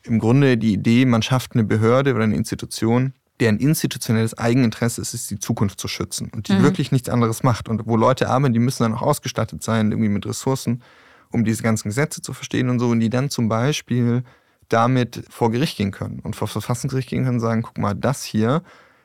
im 0.03 0.19
Grunde 0.19 0.57
die 0.57 0.73
Idee, 0.73 1.05
man 1.05 1.21
schafft 1.21 1.53
eine 1.53 1.63
Behörde 1.63 2.13
oder 2.13 2.23
eine 2.23 2.35
Institution, 2.35 3.13
deren 3.39 3.57
institutionelles 3.57 4.37
Eigeninteresse 4.37 5.01
ist, 5.01 5.13
ist 5.13 5.31
die 5.31 5.39
Zukunft 5.39 5.79
zu 5.79 5.87
schützen 5.87 6.29
und 6.33 6.47
die 6.47 6.53
mhm. 6.53 6.63
wirklich 6.63 6.91
nichts 6.91 7.09
anderes 7.09 7.43
macht. 7.43 7.69
Und 7.69 7.87
wo 7.87 7.97
Leute 7.97 8.29
arbeiten, 8.29 8.53
die 8.53 8.59
müssen 8.59 8.83
dann 8.83 8.93
auch 8.93 9.01
ausgestattet 9.01 9.63
sein, 9.63 9.91
irgendwie 9.91 10.09
mit 10.09 10.25
Ressourcen, 10.25 10.83
um 11.31 11.43
diese 11.43 11.63
ganzen 11.63 11.89
Gesetze 11.89 12.21
zu 12.21 12.33
verstehen 12.33 12.69
und 12.69 12.79
so, 12.79 12.89
und 12.89 12.99
die 12.99 13.09
dann 13.09 13.29
zum 13.29 13.49
Beispiel 13.49 14.23
damit 14.69 15.23
vor 15.29 15.51
Gericht 15.51 15.77
gehen 15.77 15.91
können 15.91 16.19
und 16.19 16.35
vor 16.35 16.47
Verfassungsgericht 16.47 17.09
gehen 17.09 17.23
können 17.23 17.37
und 17.37 17.41
sagen, 17.41 17.63
guck 17.63 17.77
mal, 17.77 17.95
das 17.95 18.23
hier 18.23 18.61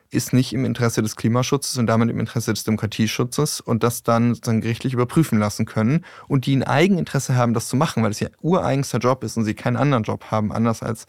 ist 0.09 0.33
nicht 0.33 0.53
im 0.53 0.65
Interesse 0.65 1.01
des 1.01 1.15
Klimaschutzes 1.15 1.77
und 1.77 1.87
damit 1.87 2.09
im 2.09 2.19
Interesse 2.19 2.53
des 2.53 2.63
Demokratieschutzes 2.63 3.59
und 3.59 3.83
das 3.83 4.03
dann 4.03 4.35
sozusagen 4.35 4.61
gerichtlich 4.61 4.93
überprüfen 4.93 5.39
lassen 5.39 5.65
können 5.65 6.05
und 6.27 6.45
die 6.45 6.55
ein 6.55 6.63
Eigeninteresse 6.63 7.35
haben, 7.35 7.53
das 7.53 7.67
zu 7.67 7.75
machen, 7.75 8.03
weil 8.03 8.11
es 8.11 8.19
ja 8.19 8.29
ureigenster 8.41 8.99
Job 8.99 9.23
ist 9.23 9.37
und 9.37 9.43
sie 9.43 9.53
keinen 9.53 9.77
anderen 9.77 10.03
Job 10.03 10.25
haben, 10.31 10.51
anders 10.51 10.83
als 10.83 11.05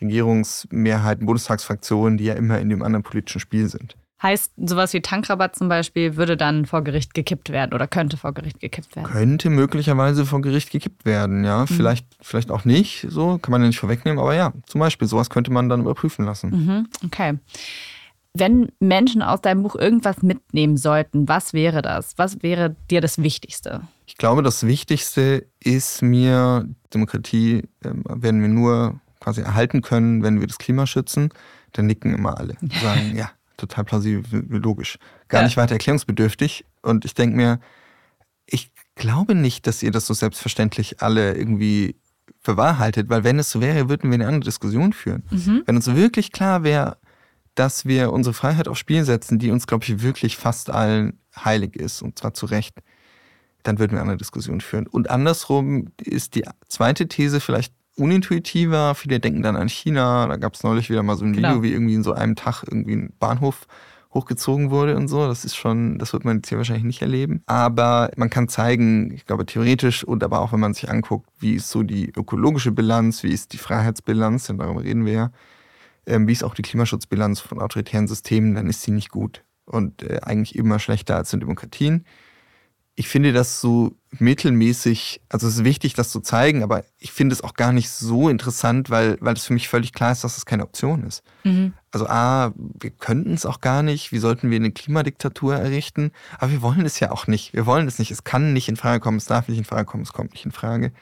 Regierungsmehrheiten, 0.00 1.26
Bundestagsfraktionen, 1.26 2.16
die 2.18 2.24
ja 2.24 2.34
immer 2.34 2.58
in 2.58 2.70
dem 2.70 2.82
anderen 2.82 3.02
politischen 3.02 3.40
Spiel 3.40 3.68
sind. 3.68 3.96
Heißt, 4.22 4.52
sowas 4.58 4.92
wie 4.92 5.00
Tankrabatt 5.00 5.56
zum 5.56 5.70
Beispiel 5.70 6.16
würde 6.16 6.36
dann 6.36 6.66
vor 6.66 6.84
Gericht 6.84 7.14
gekippt 7.14 7.48
werden 7.48 7.72
oder 7.72 7.86
könnte 7.86 8.18
vor 8.18 8.34
Gericht 8.34 8.60
gekippt 8.60 8.94
werden? 8.94 9.10
Könnte 9.10 9.48
möglicherweise 9.48 10.26
vor 10.26 10.42
Gericht 10.42 10.70
gekippt 10.70 11.06
werden, 11.06 11.42
ja. 11.42 11.62
Mhm. 11.62 11.68
Vielleicht, 11.68 12.06
vielleicht 12.20 12.50
auch 12.50 12.66
nicht, 12.66 13.06
so 13.08 13.38
kann 13.38 13.50
man 13.50 13.62
ja 13.62 13.68
nicht 13.68 13.78
vorwegnehmen, 13.78 14.18
aber 14.18 14.34
ja, 14.34 14.52
zum 14.66 14.78
Beispiel, 14.78 15.08
sowas 15.08 15.30
könnte 15.30 15.50
man 15.50 15.70
dann 15.70 15.80
überprüfen 15.80 16.26
lassen. 16.26 16.50
Mhm. 16.50 16.88
Okay. 17.06 17.38
Wenn 18.32 18.70
Menschen 18.78 19.22
aus 19.22 19.40
deinem 19.40 19.62
Buch 19.62 19.74
irgendwas 19.74 20.22
mitnehmen 20.22 20.76
sollten, 20.76 21.28
was 21.28 21.52
wäre 21.52 21.82
das? 21.82 22.16
Was 22.16 22.42
wäre 22.42 22.76
dir 22.90 23.00
das 23.00 23.22
Wichtigste? 23.22 23.82
Ich 24.06 24.16
glaube, 24.16 24.42
das 24.42 24.66
Wichtigste 24.66 25.46
ist 25.58 26.02
mir, 26.02 26.68
Demokratie 26.94 27.64
äh, 27.82 27.90
werden 28.04 28.40
wir 28.40 28.48
nur 28.48 29.00
quasi 29.20 29.40
erhalten 29.40 29.82
können, 29.82 30.22
wenn 30.22 30.40
wir 30.40 30.46
das 30.46 30.58
Klima 30.58 30.86
schützen. 30.86 31.30
Dann 31.72 31.86
nicken 31.86 32.14
immer 32.14 32.38
alle. 32.38 32.56
Sagen, 32.82 33.16
ja, 33.16 33.30
total 33.56 33.84
plausibel, 33.84 34.44
logisch. 34.48 34.98
Gar 35.28 35.42
ja. 35.42 35.46
nicht 35.46 35.56
weiter 35.56 35.72
erklärungsbedürftig. 35.72 36.64
Und 36.82 37.04
ich 37.04 37.14
denke 37.14 37.36
mir, 37.36 37.60
ich 38.46 38.72
glaube 38.94 39.34
nicht, 39.34 39.66
dass 39.66 39.82
ihr 39.82 39.90
das 39.90 40.06
so 40.06 40.14
selbstverständlich 40.14 41.02
alle 41.02 41.34
irgendwie 41.34 41.96
für 42.40 42.56
wahr 42.56 42.78
haltet, 42.78 43.10
weil 43.10 43.22
wenn 43.22 43.38
es 43.38 43.50
so 43.50 43.60
wäre, 43.60 43.88
würden 43.88 44.10
wir 44.10 44.14
eine 44.14 44.26
andere 44.26 44.44
Diskussion 44.44 44.92
führen. 44.92 45.24
Mhm. 45.30 45.62
Wenn 45.66 45.76
uns 45.76 45.94
wirklich 45.94 46.32
klar 46.32 46.64
wäre, 46.64 46.96
dass 47.60 47.84
wir 47.84 48.10
unsere 48.10 48.32
Freiheit 48.32 48.68
aufs 48.68 48.80
Spiel 48.80 49.04
setzen, 49.04 49.38
die 49.38 49.50
uns, 49.50 49.66
glaube 49.66 49.84
ich, 49.84 50.02
wirklich 50.02 50.38
fast 50.38 50.70
allen 50.70 51.20
heilig 51.36 51.76
ist, 51.76 52.00
und 52.00 52.18
zwar 52.18 52.32
zu 52.32 52.46
Recht, 52.46 52.78
dann 53.64 53.78
würden 53.78 53.92
wir 53.92 54.00
eine 54.00 54.16
Diskussion 54.16 54.62
führen. 54.62 54.86
Und 54.86 55.10
andersrum 55.10 55.88
ist 56.02 56.36
die 56.36 56.44
zweite 56.68 57.06
These 57.06 57.38
vielleicht 57.38 57.74
unintuitiver. 57.96 58.94
Viele 58.94 59.20
denken 59.20 59.42
dann 59.42 59.56
an 59.56 59.68
China. 59.68 60.26
Da 60.26 60.38
gab 60.38 60.54
es 60.54 60.62
neulich 60.62 60.88
wieder 60.88 61.02
mal 61.02 61.18
so 61.18 61.26
ein 61.26 61.34
genau. 61.34 61.50
Video, 61.50 61.62
wie 61.62 61.72
irgendwie 61.72 61.96
in 61.96 62.02
so 62.02 62.14
einem 62.14 62.34
Tag 62.34 62.64
irgendwie 62.66 62.96
ein 62.96 63.12
Bahnhof 63.18 63.66
hochgezogen 64.14 64.70
wurde 64.70 64.96
und 64.96 65.08
so. 65.08 65.26
Das 65.26 65.44
ist 65.44 65.54
schon, 65.54 65.98
das 65.98 66.14
wird 66.14 66.24
man 66.24 66.36
jetzt 66.36 66.48
hier 66.48 66.56
wahrscheinlich 66.56 66.84
nicht 66.84 67.02
erleben. 67.02 67.42
Aber 67.44 68.10
man 68.16 68.30
kann 68.30 68.48
zeigen, 68.48 69.12
ich 69.12 69.26
glaube 69.26 69.44
theoretisch 69.44 70.02
und 70.02 70.24
aber 70.24 70.40
auch 70.40 70.54
wenn 70.54 70.60
man 70.60 70.72
sich 70.72 70.88
anguckt, 70.88 71.28
wie 71.38 71.56
ist 71.56 71.68
so 71.68 71.82
die 71.82 72.10
ökologische 72.16 72.72
Bilanz, 72.72 73.22
wie 73.22 73.32
ist 73.32 73.52
die 73.52 73.58
Freiheitsbilanz, 73.58 74.46
denn 74.46 74.56
darüber 74.56 74.82
reden 74.82 75.04
wir 75.04 75.12
ja, 75.12 75.30
ähm, 76.06 76.26
wie 76.26 76.32
ist 76.32 76.44
auch 76.44 76.54
die 76.54 76.62
Klimaschutzbilanz 76.62 77.40
von 77.40 77.60
autoritären 77.60 78.08
Systemen, 78.08 78.54
dann 78.54 78.68
ist 78.68 78.82
sie 78.82 78.90
nicht 78.90 79.10
gut 79.10 79.44
und 79.70 80.02
äh, 80.02 80.20
eigentlich 80.22 80.56
immer 80.56 80.78
schlechter 80.78 81.16
als 81.16 81.32
in 81.32 81.40
Demokratien. 81.40 82.04
Ich 82.96 83.08
finde 83.08 83.32
das 83.32 83.60
so 83.60 83.96
mittelmäßig, 84.18 85.22
also 85.28 85.46
es 85.46 85.54
ist 85.54 85.64
wichtig, 85.64 85.94
das 85.94 86.10
zu 86.10 86.20
zeigen, 86.20 86.62
aber 86.62 86.84
ich 86.98 87.12
finde 87.12 87.32
es 87.32 87.42
auch 87.42 87.54
gar 87.54 87.72
nicht 87.72 87.88
so 87.88 88.28
interessant, 88.28 88.90
weil, 88.90 89.16
weil 89.20 89.34
es 89.34 89.46
für 89.46 89.54
mich 89.54 89.68
völlig 89.68 89.92
klar 89.92 90.12
ist, 90.12 90.24
dass 90.24 90.36
es 90.36 90.44
keine 90.44 90.64
Option 90.64 91.04
ist. 91.04 91.22
Mhm. 91.44 91.72
Also 91.92 92.06
A, 92.08 92.52
wir 92.56 92.90
könnten 92.90 93.32
es 93.32 93.46
auch 93.46 93.60
gar 93.60 93.82
nicht, 93.82 94.12
wie 94.12 94.18
sollten 94.18 94.50
wir 94.50 94.56
eine 94.56 94.72
Klimadiktatur 94.72 95.54
errichten, 95.54 96.10
aber 96.38 96.50
wir 96.50 96.62
wollen 96.62 96.84
es 96.84 97.00
ja 97.00 97.10
auch 97.10 97.26
nicht. 97.26 97.54
Wir 97.54 97.64
wollen 97.64 97.86
es 97.86 97.98
nicht, 97.98 98.10
es 98.10 98.24
kann 98.24 98.52
nicht 98.52 98.68
in 98.68 98.76
Frage 98.76 99.00
kommen, 99.00 99.18
es 99.18 99.26
darf 99.26 99.48
nicht 99.48 99.58
in 99.58 99.64
Frage 99.64 99.86
kommen, 99.86 100.02
es 100.02 100.12
kommt 100.12 100.32
nicht 100.32 100.44
in 100.44 100.52
Frage. 100.52 100.92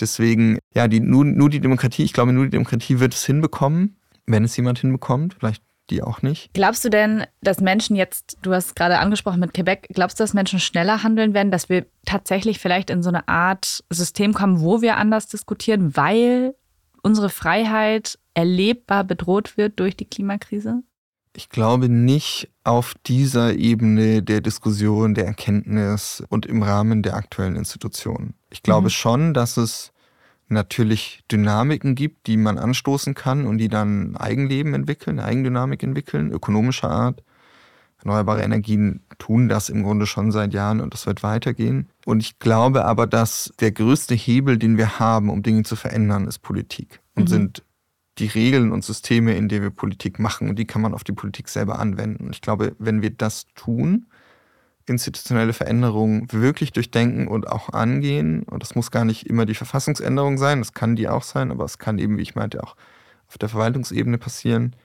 Deswegen, 0.00 0.58
ja, 0.74 0.88
die, 0.88 1.00
nur, 1.00 1.24
nur 1.24 1.50
die 1.50 1.60
Demokratie, 1.60 2.04
ich 2.04 2.12
glaube, 2.12 2.32
nur 2.32 2.44
die 2.44 2.50
Demokratie 2.50 3.00
wird 3.00 3.14
es 3.14 3.26
hinbekommen, 3.26 3.96
wenn 4.26 4.44
es 4.44 4.56
jemand 4.56 4.78
hinbekommt. 4.78 5.34
Vielleicht 5.38 5.62
die 5.90 6.02
auch 6.02 6.22
nicht. 6.22 6.52
Glaubst 6.54 6.84
du 6.84 6.88
denn, 6.88 7.24
dass 7.42 7.60
Menschen 7.60 7.96
jetzt, 7.96 8.38
du 8.42 8.52
hast 8.52 8.74
gerade 8.74 8.98
angesprochen 8.98 9.40
mit 9.40 9.52
Quebec, 9.52 9.88
glaubst 9.90 10.18
du, 10.18 10.24
dass 10.24 10.34
Menschen 10.34 10.58
schneller 10.58 11.02
handeln 11.02 11.34
werden, 11.34 11.50
dass 11.50 11.68
wir 11.68 11.86
tatsächlich 12.06 12.58
vielleicht 12.58 12.90
in 12.90 13.02
so 13.02 13.10
eine 13.10 13.28
Art 13.28 13.84
System 13.90 14.32
kommen, 14.32 14.60
wo 14.60 14.80
wir 14.80 14.96
anders 14.96 15.26
diskutieren, 15.26 15.96
weil 15.96 16.54
unsere 17.02 17.28
Freiheit 17.28 18.18
erlebbar 18.32 19.04
bedroht 19.04 19.56
wird 19.56 19.78
durch 19.78 19.96
die 19.96 20.06
Klimakrise? 20.06 20.82
Ich 21.36 21.48
glaube 21.48 21.88
nicht 21.88 22.48
auf 22.62 22.94
dieser 23.06 23.54
Ebene 23.54 24.22
der 24.22 24.40
Diskussion, 24.40 25.14
der 25.14 25.26
Erkenntnis 25.26 26.22
und 26.28 26.46
im 26.46 26.62
Rahmen 26.62 27.02
der 27.02 27.14
aktuellen 27.14 27.56
Institutionen. 27.56 28.34
Ich 28.50 28.62
glaube 28.62 28.86
mhm. 28.86 28.90
schon, 28.90 29.34
dass 29.34 29.56
es 29.56 29.92
natürlich 30.48 31.24
Dynamiken 31.30 31.94
gibt, 31.94 32.26
die 32.26 32.36
man 32.36 32.58
anstoßen 32.58 33.14
kann 33.14 33.46
und 33.46 33.58
die 33.58 33.68
dann 33.68 34.16
Eigenleben 34.16 34.74
entwickeln, 34.74 35.18
Eigendynamik 35.18 35.82
entwickeln, 35.82 36.30
ökonomischer 36.30 36.90
Art. 36.90 37.22
Erneuerbare 37.98 38.42
Energien 38.42 39.00
tun 39.18 39.48
das 39.48 39.70
im 39.70 39.82
Grunde 39.82 40.06
schon 40.06 40.30
seit 40.30 40.52
Jahren 40.52 40.80
und 40.80 40.92
das 40.92 41.06
wird 41.06 41.22
weitergehen. 41.22 41.88
Und 42.04 42.20
ich 42.20 42.38
glaube 42.38 42.84
aber, 42.84 43.06
dass 43.06 43.52
der 43.60 43.72
größte 43.72 44.14
Hebel, 44.14 44.58
den 44.58 44.76
wir 44.76 44.98
haben, 44.98 45.30
um 45.30 45.42
Dinge 45.42 45.62
zu 45.62 45.74
verändern, 45.74 46.26
ist 46.26 46.40
Politik. 46.40 47.00
Und 47.14 47.24
mhm. 47.24 47.28
sind 47.28 47.62
die 48.18 48.26
Regeln 48.26 48.72
und 48.72 48.84
Systeme, 48.84 49.34
in 49.34 49.48
denen 49.48 49.62
wir 49.62 49.70
Politik 49.70 50.18
machen. 50.18 50.50
Und 50.50 50.58
die 50.58 50.66
kann 50.66 50.82
man 50.82 50.92
auf 50.92 51.02
die 51.02 51.12
Politik 51.12 51.48
selber 51.48 51.78
anwenden. 51.78 52.26
Und 52.26 52.34
ich 52.34 52.42
glaube, 52.42 52.76
wenn 52.78 53.00
wir 53.00 53.10
das 53.10 53.46
tun, 53.54 54.06
institutionelle 54.86 55.52
Veränderungen 55.52 56.30
wirklich 56.30 56.72
durchdenken 56.72 57.26
und 57.26 57.48
auch 57.48 57.72
angehen. 57.72 58.42
Und 58.42 58.62
das 58.62 58.74
muss 58.74 58.90
gar 58.90 59.04
nicht 59.04 59.26
immer 59.26 59.46
die 59.46 59.54
Verfassungsänderung 59.54 60.38
sein, 60.38 60.60
das 60.60 60.74
kann 60.74 60.96
die 60.96 61.08
auch 61.08 61.22
sein, 61.22 61.50
aber 61.50 61.64
es 61.64 61.78
kann 61.78 61.98
eben, 61.98 62.18
wie 62.18 62.22
ich 62.22 62.34
meinte, 62.34 62.62
auch 62.62 62.76
auf 63.28 63.38
der 63.38 63.48
Verwaltungsebene 63.48 64.18
passieren. 64.18 64.76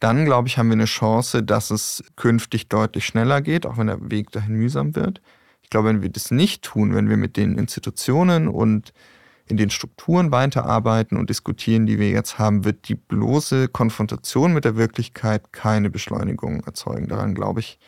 Dann, 0.00 0.24
glaube 0.24 0.48
ich, 0.48 0.58
haben 0.58 0.68
wir 0.68 0.74
eine 0.74 0.84
Chance, 0.84 1.42
dass 1.42 1.70
es 1.70 2.04
künftig 2.16 2.68
deutlich 2.68 3.04
schneller 3.04 3.40
geht, 3.40 3.66
auch 3.66 3.78
wenn 3.78 3.88
der 3.88 4.10
Weg 4.10 4.30
dahin 4.30 4.54
mühsam 4.54 4.94
wird. 4.94 5.20
Ich 5.62 5.70
glaube, 5.70 5.88
wenn 5.88 6.02
wir 6.02 6.08
das 6.08 6.30
nicht 6.30 6.62
tun, 6.62 6.94
wenn 6.94 7.08
wir 7.08 7.16
mit 7.16 7.36
den 7.36 7.58
Institutionen 7.58 8.48
und 8.48 8.92
in 9.46 9.56
den 9.56 9.70
Strukturen 9.70 10.30
weiterarbeiten 10.30 11.16
und 11.16 11.30
diskutieren, 11.30 11.86
die 11.86 11.98
wir 11.98 12.10
jetzt 12.10 12.38
haben, 12.38 12.64
wird 12.64 12.88
die 12.88 12.94
bloße 12.94 13.68
Konfrontation 13.68 14.52
mit 14.52 14.64
der 14.64 14.76
Wirklichkeit 14.76 15.52
keine 15.52 15.90
Beschleunigung 15.90 16.60
erzeugen. 16.64 17.08
Daran 17.08 17.34
glaube 17.34 17.60
ich 17.60 17.78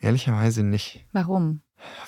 Ehrlicherweise 0.00 0.62
nicht. 0.62 1.06
Warum? 1.12 1.60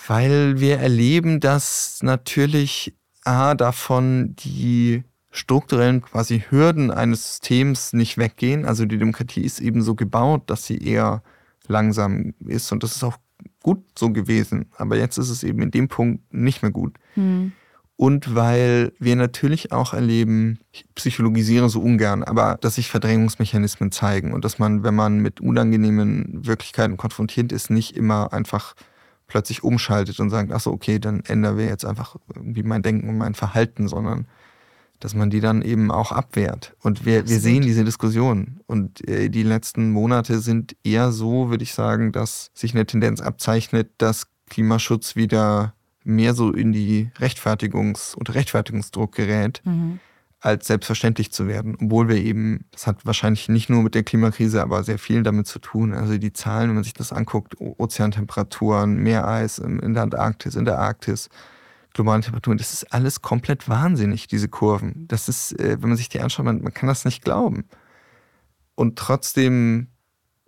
Weil 0.06 0.60
wir 0.60 0.78
erleben, 0.78 1.40
dass 1.40 2.00
natürlich 2.02 2.94
A, 3.24 3.54
davon 3.54 4.34
die 4.36 5.04
strukturellen 5.30 6.02
quasi 6.02 6.44
Hürden 6.48 6.90
eines 6.90 7.28
Systems 7.28 7.92
nicht 7.92 8.18
weggehen. 8.18 8.66
Also 8.66 8.84
die 8.84 8.98
Demokratie 8.98 9.42
ist 9.42 9.60
eben 9.60 9.82
so 9.82 9.94
gebaut, 9.94 10.50
dass 10.50 10.66
sie 10.66 10.78
eher 10.78 11.22
langsam 11.68 12.34
ist 12.40 12.70
und 12.72 12.82
das 12.82 12.96
ist 12.96 13.04
auch 13.04 13.16
gut 13.62 13.84
so 13.96 14.10
gewesen. 14.10 14.66
Aber 14.76 14.96
jetzt 14.96 15.16
ist 15.18 15.30
es 15.30 15.42
eben 15.42 15.62
in 15.62 15.70
dem 15.70 15.88
Punkt 15.88 16.34
nicht 16.34 16.62
mehr 16.62 16.72
gut. 16.72 16.98
Hm 17.14 17.52
und 17.96 18.34
weil 18.34 18.92
wir 18.98 19.16
natürlich 19.16 19.72
auch 19.72 19.92
erleben, 19.92 20.58
ich 20.72 20.84
psychologisiere 20.94 21.68
so 21.68 21.80
ungern, 21.80 22.24
aber 22.24 22.58
dass 22.60 22.76
sich 22.76 22.90
Verdrängungsmechanismen 22.90 23.92
zeigen 23.92 24.32
und 24.32 24.44
dass 24.44 24.58
man, 24.58 24.82
wenn 24.82 24.94
man 24.94 25.20
mit 25.20 25.40
unangenehmen 25.40 26.44
Wirklichkeiten 26.46 26.96
konfrontiert 26.96 27.52
ist, 27.52 27.70
nicht 27.70 27.96
immer 27.96 28.32
einfach 28.32 28.74
plötzlich 29.26 29.62
umschaltet 29.62 30.20
und 30.20 30.30
sagt, 30.30 30.52
ach 30.52 30.60
so, 30.60 30.72
okay, 30.72 30.98
dann 30.98 31.20
ändern 31.20 31.56
wir 31.56 31.66
jetzt 31.66 31.84
einfach 31.84 32.16
irgendwie 32.34 32.62
mein 32.62 32.82
Denken 32.82 33.08
und 33.08 33.18
mein 33.18 33.34
Verhalten, 33.34 33.88
sondern 33.88 34.26
dass 35.00 35.14
man 35.14 35.30
die 35.30 35.40
dann 35.40 35.62
eben 35.62 35.90
auch 35.90 36.12
abwehrt. 36.12 36.76
Und 36.80 37.04
wir, 37.04 37.28
wir 37.28 37.40
sehen 37.40 37.62
diese 37.62 37.84
Diskussion. 37.84 38.60
Und 38.66 39.06
äh, 39.08 39.30
die 39.30 39.42
letzten 39.42 39.90
Monate 39.90 40.38
sind 40.38 40.76
eher 40.84 41.10
so, 41.10 41.50
würde 41.50 41.64
ich 41.64 41.74
sagen, 41.74 42.12
dass 42.12 42.50
sich 42.54 42.72
eine 42.74 42.86
Tendenz 42.86 43.20
abzeichnet, 43.20 43.90
dass 43.98 44.28
Klimaschutz 44.48 45.16
wieder 45.16 45.74
mehr 46.04 46.34
so 46.34 46.52
in 46.52 46.72
die 46.72 47.10
Rechtfertigungs- 47.18 48.14
und 48.14 48.34
Rechtfertigungsdruck 48.34 49.14
gerät, 49.14 49.62
mhm. 49.64 50.00
als 50.40 50.66
selbstverständlich 50.66 51.32
zu 51.32 51.46
werden. 51.46 51.76
Obwohl 51.80 52.08
wir 52.08 52.16
eben, 52.16 52.64
das 52.72 52.86
hat 52.86 53.04
wahrscheinlich 53.06 53.48
nicht 53.48 53.70
nur 53.70 53.82
mit 53.82 53.94
der 53.94 54.02
Klimakrise, 54.02 54.62
aber 54.62 54.82
sehr 54.82 54.98
viel 54.98 55.22
damit 55.22 55.46
zu 55.46 55.58
tun. 55.58 55.94
Also 55.94 56.18
die 56.18 56.32
Zahlen, 56.32 56.68
wenn 56.68 56.76
man 56.76 56.84
sich 56.84 56.94
das 56.94 57.12
anguckt, 57.12 57.56
Ozeantemperaturen, 57.60 58.96
Meereis 58.96 59.58
in 59.58 59.94
der 59.94 60.02
Antarktis, 60.02 60.56
in 60.56 60.64
der 60.64 60.78
Arktis, 60.78 61.28
globale 61.92 62.22
Temperaturen, 62.22 62.58
das 62.58 62.72
ist 62.72 62.92
alles 62.92 63.22
komplett 63.22 63.68
wahnsinnig, 63.68 64.26
diese 64.26 64.48
Kurven. 64.48 65.06
Das 65.08 65.28
ist, 65.28 65.58
äh, 65.60 65.76
wenn 65.80 65.90
man 65.90 65.98
sich 65.98 66.08
die 66.08 66.20
anschaut, 66.20 66.44
man, 66.44 66.62
man 66.62 66.74
kann 66.74 66.88
das 66.88 67.04
nicht 67.04 67.22
glauben. 67.22 67.64
Und 68.74 68.98
trotzdem 68.98 69.88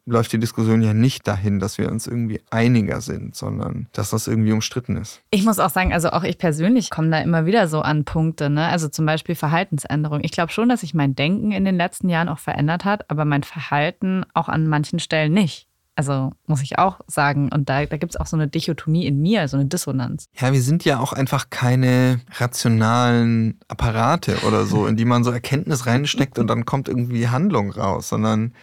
läuft 0.06 0.32
die 0.32 0.38
Diskussion 0.38 0.82
ja 0.82 0.92
nicht 0.92 1.26
dahin, 1.26 1.58
dass 1.58 1.78
wir 1.78 1.90
uns 1.90 2.06
irgendwie 2.06 2.40
einiger 2.50 3.00
sind, 3.00 3.34
sondern 3.34 3.88
dass 3.92 4.10
das 4.10 4.26
irgendwie 4.26 4.52
umstritten 4.52 4.96
ist. 4.96 5.22
Ich 5.30 5.44
muss 5.44 5.58
auch 5.58 5.70
sagen, 5.70 5.92
also 5.92 6.10
auch 6.10 6.24
ich 6.24 6.38
persönlich 6.38 6.90
komme 6.90 7.10
da 7.10 7.20
immer 7.20 7.46
wieder 7.46 7.68
so 7.68 7.80
an 7.80 8.04
Punkte, 8.04 8.50
ne? 8.50 8.66
also 8.66 8.88
zum 8.88 9.06
Beispiel 9.06 9.34
Verhaltensänderung. 9.34 10.20
Ich 10.22 10.32
glaube 10.32 10.52
schon, 10.52 10.68
dass 10.68 10.80
sich 10.80 10.94
mein 10.94 11.14
Denken 11.14 11.52
in 11.52 11.64
den 11.64 11.76
letzten 11.76 12.08
Jahren 12.08 12.28
auch 12.28 12.38
verändert 12.38 12.84
hat, 12.84 13.10
aber 13.10 13.24
mein 13.24 13.42
Verhalten 13.42 14.24
auch 14.34 14.48
an 14.48 14.68
manchen 14.68 14.98
Stellen 14.98 15.32
nicht. 15.32 15.68
Also 15.96 16.32
muss 16.46 16.62
ich 16.62 16.78
auch 16.78 17.00
sagen. 17.06 17.50
Und 17.52 17.68
da, 17.68 17.86
da 17.86 17.96
gibt 17.96 18.14
es 18.14 18.20
auch 18.20 18.26
so 18.26 18.36
eine 18.36 18.48
Dichotomie 18.48 19.06
in 19.06 19.20
mir, 19.20 19.46
so 19.46 19.56
eine 19.56 19.66
Dissonanz. 19.66 20.26
Ja, 20.34 20.52
wir 20.52 20.60
sind 20.60 20.84
ja 20.84 20.98
auch 20.98 21.12
einfach 21.12 21.50
keine 21.50 22.20
rationalen 22.38 23.60
Apparate 23.68 24.38
oder 24.46 24.66
so, 24.66 24.86
in 24.86 24.96
die 24.96 25.04
man 25.04 25.22
so 25.22 25.30
Erkenntnis 25.30 25.86
reinsteckt 25.86 26.38
und 26.38 26.48
dann 26.48 26.64
kommt 26.64 26.88
irgendwie 26.88 27.28
Handlung 27.28 27.70
raus, 27.70 28.08
sondern 28.08 28.54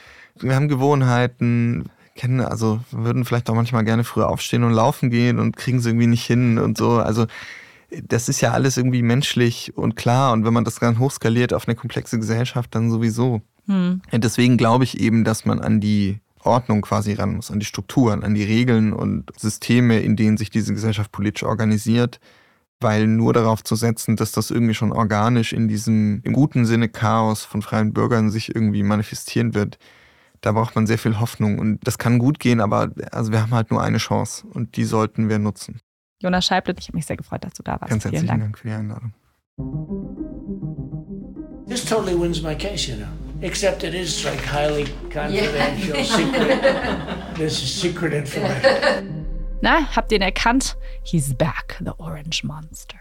wir 0.41 0.55
haben 0.55 0.67
Gewohnheiten, 0.67 1.89
kennen, 2.15 2.41
also 2.41 2.79
würden 2.91 3.25
vielleicht 3.25 3.49
auch 3.49 3.55
manchmal 3.55 3.83
gerne 3.83 4.03
früher 4.03 4.29
aufstehen 4.29 4.63
und 4.63 4.73
laufen 4.73 5.09
gehen 5.09 5.39
und 5.39 5.55
kriegen 5.55 5.79
es 5.79 5.85
irgendwie 5.85 6.07
nicht 6.07 6.25
hin 6.25 6.57
und 6.57 6.77
so. 6.77 6.99
Also 6.99 7.25
das 8.03 8.29
ist 8.29 8.41
ja 8.41 8.51
alles 8.51 8.77
irgendwie 8.77 9.01
menschlich 9.01 9.75
und 9.75 9.95
klar. 9.95 10.31
Und 10.33 10.45
wenn 10.45 10.53
man 10.53 10.63
das 10.63 10.75
dann 10.75 10.99
hochskaliert 10.99 11.53
auf 11.53 11.67
eine 11.67 11.75
komplexe 11.75 12.17
Gesellschaft, 12.19 12.73
dann 12.75 12.89
sowieso. 12.89 13.41
Hm. 13.67 14.01
Deswegen 14.11 14.57
glaube 14.57 14.83
ich 14.83 14.99
eben, 14.99 15.23
dass 15.23 15.45
man 15.45 15.59
an 15.59 15.79
die 15.79 16.19
Ordnung 16.43 16.81
quasi 16.81 17.13
ran 17.13 17.35
muss, 17.35 17.51
an 17.51 17.59
die 17.59 17.65
Strukturen, 17.65 18.23
an 18.23 18.33
die 18.33 18.43
Regeln 18.43 18.93
und 18.93 19.31
Systeme, 19.37 19.99
in 19.99 20.15
denen 20.15 20.37
sich 20.37 20.49
diese 20.49 20.73
Gesellschaft 20.73 21.11
politisch 21.11 21.43
organisiert. 21.43 22.19
Weil 22.79 23.05
nur 23.05 23.33
darauf 23.33 23.63
zu 23.63 23.75
setzen, 23.75 24.15
dass 24.15 24.31
das 24.31 24.49
irgendwie 24.49 24.73
schon 24.73 24.91
organisch 24.91 25.53
in 25.53 25.67
diesem 25.67 26.21
im 26.23 26.33
guten 26.33 26.65
Sinne 26.65 26.89
Chaos 26.89 27.45
von 27.45 27.61
freien 27.61 27.93
Bürgern 27.93 28.31
sich 28.31 28.55
irgendwie 28.55 28.81
manifestieren 28.81 29.53
wird, 29.53 29.77
da 30.41 30.51
braucht 30.51 30.75
man 30.75 30.87
sehr 30.87 30.97
viel 30.97 31.19
Hoffnung. 31.19 31.59
Und 31.59 31.79
das 31.83 31.97
kann 31.97 32.19
gut 32.19 32.39
gehen, 32.39 32.59
aber 32.61 32.91
also 33.11 33.31
wir 33.31 33.41
haben 33.41 33.53
halt 33.53 33.71
nur 33.71 33.81
eine 33.81 33.97
Chance 33.97 34.45
und 34.47 34.75
die 34.75 34.83
sollten 34.83 35.29
wir 35.29 35.39
nutzen. 35.39 35.79
Jonas 36.21 36.45
Scheible, 36.45 36.75
ich 36.77 36.87
habe 36.87 36.97
mich 36.97 37.05
sehr 37.05 37.17
gefreut, 37.17 37.43
dass 37.43 37.53
du 37.53 37.63
da 37.63 37.79
warst. 37.79 37.89
Ganz 37.89 38.03
herzlichen 38.03 38.27
Dank. 38.27 38.41
Dank 38.41 38.57
für 38.57 38.67
die 38.67 38.73
Einladung. 38.73 39.13
This 41.67 41.85
totally 41.85 42.19
wins 42.19 42.41
my 42.41 42.55
case, 42.55 42.91
you 42.91 42.97
know. 42.97 43.07
Except 43.41 43.83
it 43.83 43.95
is 43.95 44.23
like 44.23 44.39
highly 44.45 44.85
confidential, 45.11 45.95
yeah. 45.95 46.03
secret. 46.03 46.59
This 47.37 47.63
is 47.63 47.81
secret 47.81 48.13
information. 48.13 49.25
Na, 49.61 49.95
habt 49.95 50.11
ihr 50.11 50.17
ihn 50.17 50.21
erkannt? 50.21 50.75
He's 51.03 51.33
back, 51.33 51.77
the 51.83 51.93
Orange 51.97 52.43
Monster. 52.43 52.99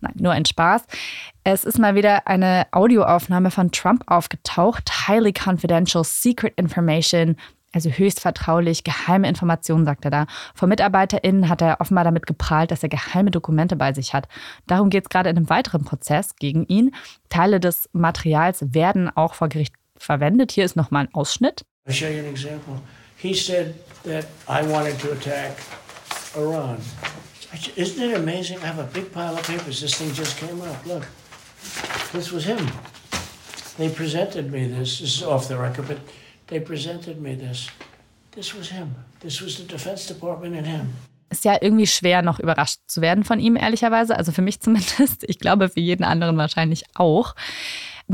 Nein, 0.00 0.14
nur 0.16 0.32
ein 0.32 0.44
Spaß. 0.44 0.82
Es 1.44 1.64
ist 1.64 1.78
mal 1.78 1.94
wieder 1.94 2.26
eine 2.26 2.66
Audioaufnahme 2.72 3.50
von 3.50 3.70
Trump 3.70 4.04
aufgetaucht. 4.06 5.08
Highly 5.08 5.32
confidential, 5.32 6.04
secret 6.04 6.54
information. 6.56 7.36
Also 7.72 7.88
höchst 7.88 8.18
vertraulich, 8.18 8.82
geheime 8.82 9.28
Informationen, 9.28 9.84
sagt 9.84 10.04
er 10.04 10.10
da. 10.10 10.26
Von 10.54 10.68
MitarbeiterInnen 10.70 11.48
hat 11.48 11.62
er 11.62 11.80
offenbar 11.80 12.02
damit 12.02 12.26
geprahlt, 12.26 12.72
dass 12.72 12.82
er 12.82 12.88
geheime 12.88 13.30
Dokumente 13.30 13.76
bei 13.76 13.92
sich 13.92 14.12
hat. 14.12 14.26
Darum 14.66 14.90
geht 14.90 15.04
es 15.04 15.08
gerade 15.08 15.30
in 15.30 15.36
einem 15.36 15.50
weiteren 15.50 15.84
Prozess 15.84 16.34
gegen 16.34 16.66
ihn. 16.66 16.92
Teile 17.28 17.60
des 17.60 17.88
Materials 17.92 18.74
werden 18.74 19.08
auch 19.14 19.34
vor 19.34 19.48
Gericht 19.48 19.74
verwendet. 19.96 20.50
Hier 20.50 20.64
ist 20.64 20.74
nochmal 20.74 21.04
ein 21.04 21.14
Ausschnitt. 21.14 21.62
I'll 21.86 21.92
show 21.92 22.08
you 22.08 22.18
an 22.20 22.26
example. 22.26 22.80
He 23.16 23.34
said 23.34 23.74
that 24.04 24.26
I 24.48 24.62
wanted 24.68 24.98
to 25.00 25.12
attack 25.12 25.56
Iran. 26.36 26.78
Isn't 27.76 28.02
it 28.02 28.16
amazing? 28.16 28.58
I 28.58 28.66
have 28.66 28.78
a 28.78 28.84
big 28.84 29.12
pile 29.12 29.36
of 29.36 29.44
papers. 29.44 29.80
This 29.80 29.94
thing 29.94 30.12
just 30.12 30.36
came 30.38 30.60
up. 30.60 30.86
Look, 30.86 31.06
this 32.12 32.30
was 32.30 32.44
him. 32.44 32.70
They 33.76 33.88
presented 33.88 34.52
me 34.52 34.66
this. 34.68 35.00
This 35.00 35.16
is 35.16 35.22
off 35.22 35.48
the 35.48 35.56
record, 35.56 35.88
but 35.88 35.98
they 36.46 36.60
presented 36.60 37.20
me 37.20 37.34
this. 37.34 37.68
This 38.32 38.54
was 38.54 38.68
him. 38.68 38.94
This 39.20 39.40
was 39.40 39.56
the 39.56 39.64
Defense 39.64 40.06
Department 40.06 40.56
and 40.56 40.66
him. 40.66 40.94
Ist 41.30 41.44
ja 41.44 41.58
irgendwie 41.60 41.86
schwer, 41.86 42.22
noch 42.22 42.40
überrascht 42.40 42.80
zu 42.86 43.00
werden 43.00 43.24
von 43.24 43.38
ihm, 43.40 43.56
ehrlicherweise. 43.56 44.16
Also 44.16 44.32
für 44.32 44.42
mich 44.42 44.60
zumindest. 44.60 45.24
Ich 45.28 45.38
glaube, 45.38 45.68
für 45.68 45.80
jeden 45.80 46.04
anderen 46.04 46.36
wahrscheinlich 46.36 46.84
auch 46.94 47.34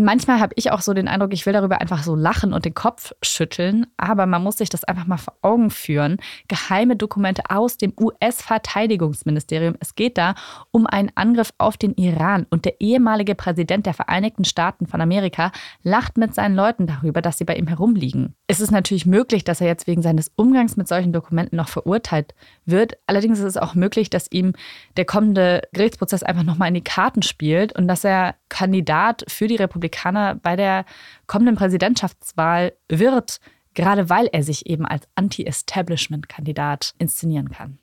manchmal 0.00 0.40
habe 0.40 0.52
ich 0.56 0.70
auch 0.70 0.80
so 0.80 0.94
den 0.94 1.08
Eindruck, 1.08 1.32
ich 1.32 1.46
will 1.46 1.52
darüber 1.52 1.80
einfach 1.80 2.02
so 2.02 2.14
lachen 2.14 2.52
und 2.52 2.64
den 2.64 2.74
Kopf 2.74 3.12
schütteln, 3.22 3.86
aber 3.96 4.26
man 4.26 4.42
muss 4.42 4.58
sich 4.58 4.68
das 4.68 4.84
einfach 4.84 5.06
mal 5.06 5.16
vor 5.16 5.34
Augen 5.42 5.70
führen. 5.70 6.18
Geheime 6.48 6.96
Dokumente 6.96 7.44
aus 7.48 7.78
dem 7.78 7.92
US-Verteidigungsministerium. 7.98 9.76
Es 9.80 9.94
geht 9.94 10.18
da 10.18 10.34
um 10.70 10.86
einen 10.86 11.10
Angriff 11.14 11.52
auf 11.58 11.76
den 11.76 11.94
Iran 11.94 12.46
und 12.50 12.64
der 12.64 12.80
ehemalige 12.80 13.34
Präsident 13.34 13.86
der 13.86 13.94
Vereinigten 13.94 14.44
Staaten 14.44 14.86
von 14.86 15.00
Amerika 15.00 15.52
lacht 15.82 16.18
mit 16.18 16.34
seinen 16.34 16.56
Leuten 16.56 16.86
darüber, 16.86 17.22
dass 17.22 17.38
sie 17.38 17.44
bei 17.44 17.56
ihm 17.56 17.66
herumliegen. 17.66 18.34
Es 18.48 18.60
ist 18.60 18.70
natürlich 18.70 19.06
möglich, 19.06 19.44
dass 19.44 19.60
er 19.60 19.66
jetzt 19.66 19.86
wegen 19.86 20.02
seines 20.02 20.30
Umgangs 20.36 20.76
mit 20.76 20.88
solchen 20.88 21.12
Dokumenten 21.12 21.56
noch 21.56 21.68
verurteilt 21.68 22.34
wird. 22.64 22.98
Allerdings 23.06 23.38
ist 23.38 23.44
es 23.44 23.56
auch 23.56 23.74
möglich, 23.74 24.10
dass 24.10 24.30
ihm 24.30 24.52
der 24.96 25.04
kommende 25.04 25.62
Gerichtsprozess 25.72 26.22
einfach 26.22 26.42
nochmal 26.42 26.68
in 26.68 26.74
die 26.74 26.84
Karten 26.84 27.22
spielt 27.22 27.72
und 27.74 27.88
dass 27.88 28.04
er 28.04 28.34
Kandidat 28.48 29.24
für 29.28 29.46
die 29.46 29.56
Republik 29.56 29.85
Republikaner 29.86 30.34
bei 30.34 30.56
der 30.56 30.84
kommenden 31.26 31.56
Präsidentschaftswahl 31.56 32.72
wird, 32.88 33.40
gerade 33.74 34.10
weil 34.10 34.26
er 34.32 34.42
sich 34.42 34.66
eben 34.66 34.86
als 34.86 35.08
Anti-Establishment-Kandidat 35.14 36.94
inszenieren 36.98 37.50
kann. 37.50 37.78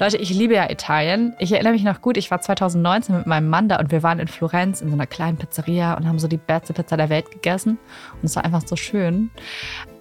Leute, 0.00 0.16
ich 0.16 0.30
liebe 0.30 0.54
ja 0.54 0.70
Italien. 0.70 1.34
Ich 1.38 1.52
erinnere 1.52 1.74
mich 1.74 1.84
noch 1.84 2.00
gut, 2.00 2.16
ich 2.16 2.30
war 2.30 2.40
2019 2.40 3.18
mit 3.18 3.26
meinem 3.26 3.50
Mann 3.50 3.68
da 3.68 3.78
und 3.78 3.92
wir 3.92 4.02
waren 4.02 4.18
in 4.18 4.28
Florenz 4.28 4.80
in 4.80 4.88
so 4.88 4.94
einer 4.94 5.06
kleinen 5.06 5.36
Pizzeria 5.36 5.92
und 5.92 6.08
haben 6.08 6.18
so 6.18 6.26
die 6.26 6.38
beste 6.38 6.72
Pizza 6.72 6.96
der 6.96 7.10
Welt 7.10 7.30
gegessen. 7.30 7.78
Und 8.14 8.24
es 8.24 8.34
war 8.34 8.46
einfach 8.46 8.62
so 8.66 8.76
schön. 8.76 9.28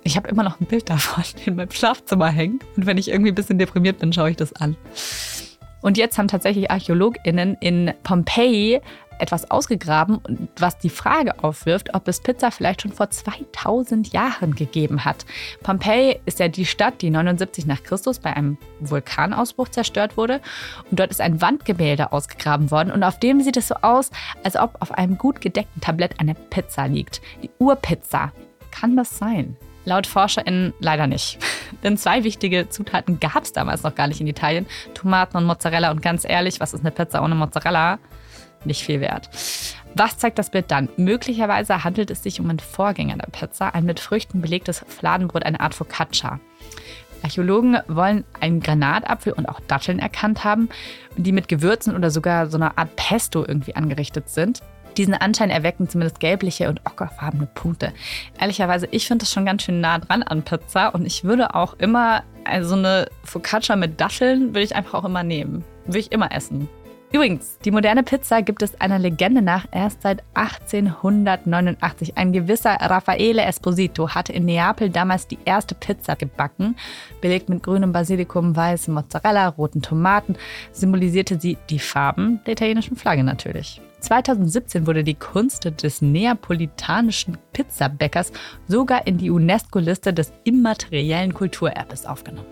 Ich 0.04 0.16
habe 0.16 0.30
immer 0.30 0.44
noch 0.44 0.62
ein 0.62 0.68
Bild 0.68 0.90
davon 0.90 1.26
in 1.46 1.58
meinem 1.58 1.72
Schlafzimmer 1.72 2.30
hängen. 2.30 2.60
Und 2.78 2.86
wenn 2.86 2.98
ich 2.98 3.10
irgendwie 3.10 3.34
ein 3.34 3.36
bisschen 3.36 3.60
deprimiert 3.60 4.00
bin, 4.00 4.14
schaue 4.14 4.32
ich 4.32 4.38
das 4.38 4.54
an. 4.54 4.78
Und 5.82 5.98
jetzt 5.98 6.18
haben 6.18 6.30
tatsächlich 6.30 6.72
ArchäologInnen 6.72 7.58
in 7.60 7.92
Pompeji 8.04 8.80
etwas 9.20 9.50
ausgegraben, 9.52 10.20
was 10.58 10.78
die 10.78 10.90
Frage 10.90 11.44
aufwirft, 11.44 11.94
ob 11.94 12.08
es 12.08 12.22
Pizza 12.22 12.52
vielleicht 12.52 12.82
schon 12.82 12.92
vor 12.92 13.10
2000 13.10 14.14
Jahren 14.14 14.56
gegeben 14.56 15.06
hat. 15.06 15.26
Pompeji 15.64 16.20
ist 16.26 16.40
ja 16.40 16.48
die 16.48 16.66
Stadt, 16.66 17.02
die 17.02 17.10
79 17.10 17.66
nach 17.66 17.84
Christus 17.84 18.20
bei 18.20 18.36
einem 18.36 18.58
Vulkanausbruch 18.80 19.70
zerstört 19.70 20.18
wurde. 20.18 20.42
Und 20.90 21.00
dort 21.00 21.12
ist 21.12 21.22
ein 21.22 21.42
Wandgemälde 21.42 22.12
ausgegraben 22.12 22.72
worden 22.72 22.92
und 22.92 23.04
auf 23.04 23.20
dem 23.20 23.42
sieht 23.42 23.58
es 23.58 23.68
so 23.68 23.76
aus, 23.82 24.12
als 24.44 24.56
ob 24.56 24.78
auf 24.82 24.92
einem 24.92 25.18
gut 25.18 25.42
gedeckten 25.42 25.82
Tablett 25.82 26.20
eine 26.20 26.36
Pizza 26.36 26.88
liegt. 26.88 27.22
Die 27.44 27.50
Urpizza. 27.60 28.32
Kann 28.72 28.96
das 28.96 29.18
sein? 29.18 29.58
Laut 29.86 30.06
ForscherInnen 30.06 30.74
leider 30.80 31.08
nicht. 31.08 31.40
Denn 31.84 31.98
zwei 31.98 32.24
wichtige 32.24 32.70
Zutaten 32.70 33.20
gab 33.20 33.44
es 33.44 33.54
damals 33.54 33.84
noch 33.84 33.96
gar 33.96 34.08
nicht 34.08 34.22
in 34.22 34.28
Italien: 34.28 34.68
Tomaten 34.94 35.38
und 35.38 35.46
Mozzarella. 35.46 35.92
Und 35.92 36.02
ganz 36.02 36.26
ehrlich, 36.28 36.60
was 36.60 36.74
ist 36.74 36.82
eine 36.82 36.92
Pizza 36.92 37.24
ohne 37.24 37.36
Mozzarella? 37.36 38.00
Nicht 38.66 38.84
viel 38.84 39.00
wert. 39.02 39.30
Was 39.96 40.18
zeigt 40.18 40.38
das 40.38 40.50
Bild 40.50 40.70
dann? 40.70 40.90
Möglicherweise 40.98 41.84
handelt 41.84 42.12
es 42.12 42.24
sich 42.24 42.40
um 42.40 42.50
einen 42.50 42.60
Vorgänger 42.60 43.18
der 43.18 43.32
Pizza, 43.32 43.74
ein 43.74 43.86
mit 43.86 44.00
Früchten 44.00 44.42
belegtes 44.42 44.86
Fladenbrot, 44.88 45.44
eine 45.44 45.60
Art 45.60 45.74
Focaccia. 45.74 46.40
Archäologen 47.24 47.78
wollen 47.88 48.24
einen 48.40 48.62
Granatapfel 48.62 49.34
und 49.34 49.48
auch 49.50 49.60
Datteln 49.62 50.00
erkannt 50.00 50.44
haben, 50.44 50.70
die 51.18 51.32
mit 51.32 51.48
Gewürzen 51.48 51.96
oder 51.96 52.12
sogar 52.12 52.48
so 52.48 52.58
einer 52.58 52.78
Art 52.78 52.96
Pesto 52.96 53.46
irgendwie 53.46 53.76
angerichtet 53.76 54.30
sind. 54.30 54.62
Diesen 54.98 55.14
Anschein 55.14 55.50
erwecken 55.50 55.88
zumindest 55.88 56.20
gelbliche 56.20 56.70
und 56.70 56.82
ockerfarbene 56.86 57.48
Punkte. 57.54 57.94
Ehrlicherweise, 58.40 58.88
ich 58.92 59.08
finde 59.08 59.24
das 59.24 59.32
schon 59.32 59.46
ganz 59.46 59.64
schön 59.64 59.82
nah 59.82 60.00
dran 60.00 60.24
an 60.24 60.44
Pizza 60.44 60.94
und 60.94 61.06
ich 61.06 61.24
würde 61.24 61.56
auch 61.56 61.74
immer 61.74 62.24
also 62.50 62.76
eine 62.76 63.08
Focaccia 63.24 63.76
mit 63.76 64.02
Datteln 64.02 64.50
würde 64.50 64.62
ich 64.62 64.76
einfach 64.76 64.96
auch 64.96 65.06
immer 65.06 65.24
nehmen. 65.24 65.64
Würde 65.86 66.00
ich 66.00 66.12
immer 66.12 66.32
essen. 66.32 66.68
Übrigens, 67.12 67.58
die 67.66 67.72
moderne 67.72 68.04
Pizza 68.04 68.44
gibt 68.44 68.62
es 68.62 68.80
einer 68.80 69.00
Legende 69.00 69.42
nach 69.42 69.66
erst 69.72 70.04
seit 70.04 70.24
1889. 70.36 72.16
Ein 72.18 72.32
gewisser 72.32 72.76
Raffaele 72.80 73.42
Esposito 73.42 74.10
hatte 74.10 74.32
in 74.32 74.46
Neapel 74.46 74.92
damals 74.92 75.26
die 75.26 75.40
erste 75.44 75.74
Pizza 75.74 76.16
gebacken. 76.16 76.76
Belegt 77.20 77.50
mit 77.50 77.64
grünem 77.64 77.94
Basilikum, 77.94 78.56
weißem 78.56 78.94
Mozzarella, 78.94 79.48
roten 79.48 79.82
Tomaten, 79.82 80.36
symbolisierte 80.72 81.40
sie 81.40 81.58
die 81.72 81.80
Farben 81.80 82.42
der 82.46 82.54
italienischen 82.54 82.96
Flagge 82.96 83.24
natürlich. 83.24 83.82
2017 84.02 84.86
wurde 84.86 85.04
die 85.04 85.16
Kunst 85.16 85.66
des 85.82 86.04
neapolitanischen 86.04 87.40
Pizzabäckers 87.54 88.32
sogar 88.68 89.08
in 89.08 89.18
die 89.18 89.32
UNESCO-Liste 89.32 90.14
des 90.14 90.32
immateriellen 90.44 91.34
Kulturerbes 91.34 92.06
aufgenommen. 92.06 92.46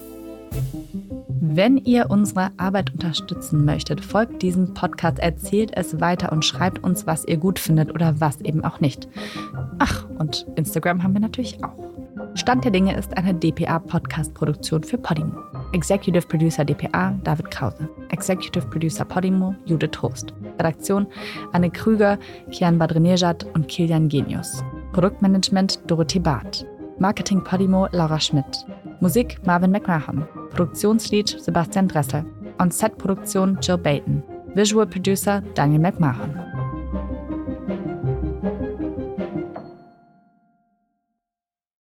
Wenn 1.40 1.78
ihr 1.78 2.10
unsere 2.10 2.52
Arbeit 2.58 2.94
unterstützen 2.94 3.64
möchtet, 3.64 4.04
folgt 4.04 4.42
diesem 4.42 4.74
Podcast, 4.74 5.20
erzählt 5.20 5.72
es 5.76 6.00
weiter 6.00 6.32
und 6.32 6.44
schreibt 6.44 6.84
uns, 6.84 7.06
was 7.06 7.26
ihr 7.26 7.38
gut 7.38 7.60
findet 7.60 7.94
oder 7.94 8.20
was 8.20 8.42
eben 8.42 8.64
auch 8.64 8.80
nicht. 8.80 9.08
Ach, 9.78 10.06
und 10.18 10.48
Instagram 10.56 11.04
haben 11.04 11.14
wir 11.14 11.22
natürlich 11.22 11.64
auch. 11.64 11.76
Stand 12.34 12.64
der 12.64 12.72
Dinge 12.72 12.96
ist 12.96 13.16
eine 13.18 13.34
DPA-Podcast-Produktion 13.34 14.84
für 14.84 14.98
Podimo. 14.98 15.38
Executive 15.74 16.28
Producer 16.28 16.64
DPA 16.64 17.12
David 17.24 17.52
Krause. 17.52 17.90
Executive 18.10 18.66
Producer 18.68 19.06
Podimo 19.06 19.56
Judith 19.66 19.92
Trost. 19.92 20.34
Redaktion 20.58 21.08
Anne 21.52 21.70
Krüger, 21.70 22.18
Kian 22.52 22.78
Badrenejad 22.78 23.46
und 23.54 23.68
Kilian 23.68 24.08
Genius. 24.08 24.64
Produktmanagement 24.94 25.80
Dorothee 25.88 26.20
Barth. 26.20 26.66
Marketing 27.00 27.44
Podimo 27.44 27.88
Laura 27.92 28.20
Schmidt. 28.20 28.66
Musik 29.00 29.38
Marvin 29.46 29.72
McMahon. 29.72 30.28
Produktionslied 30.50 31.40
Sebastian 31.40 31.88
Dressel. 31.88 32.24
On-Set-Produktion 32.60 33.58
Joe 33.62 33.78
Bayton. 33.78 34.24
Visual 34.56 34.88
Producer 34.88 35.44
Daniel 35.54 35.82
McMahon. 35.82 36.67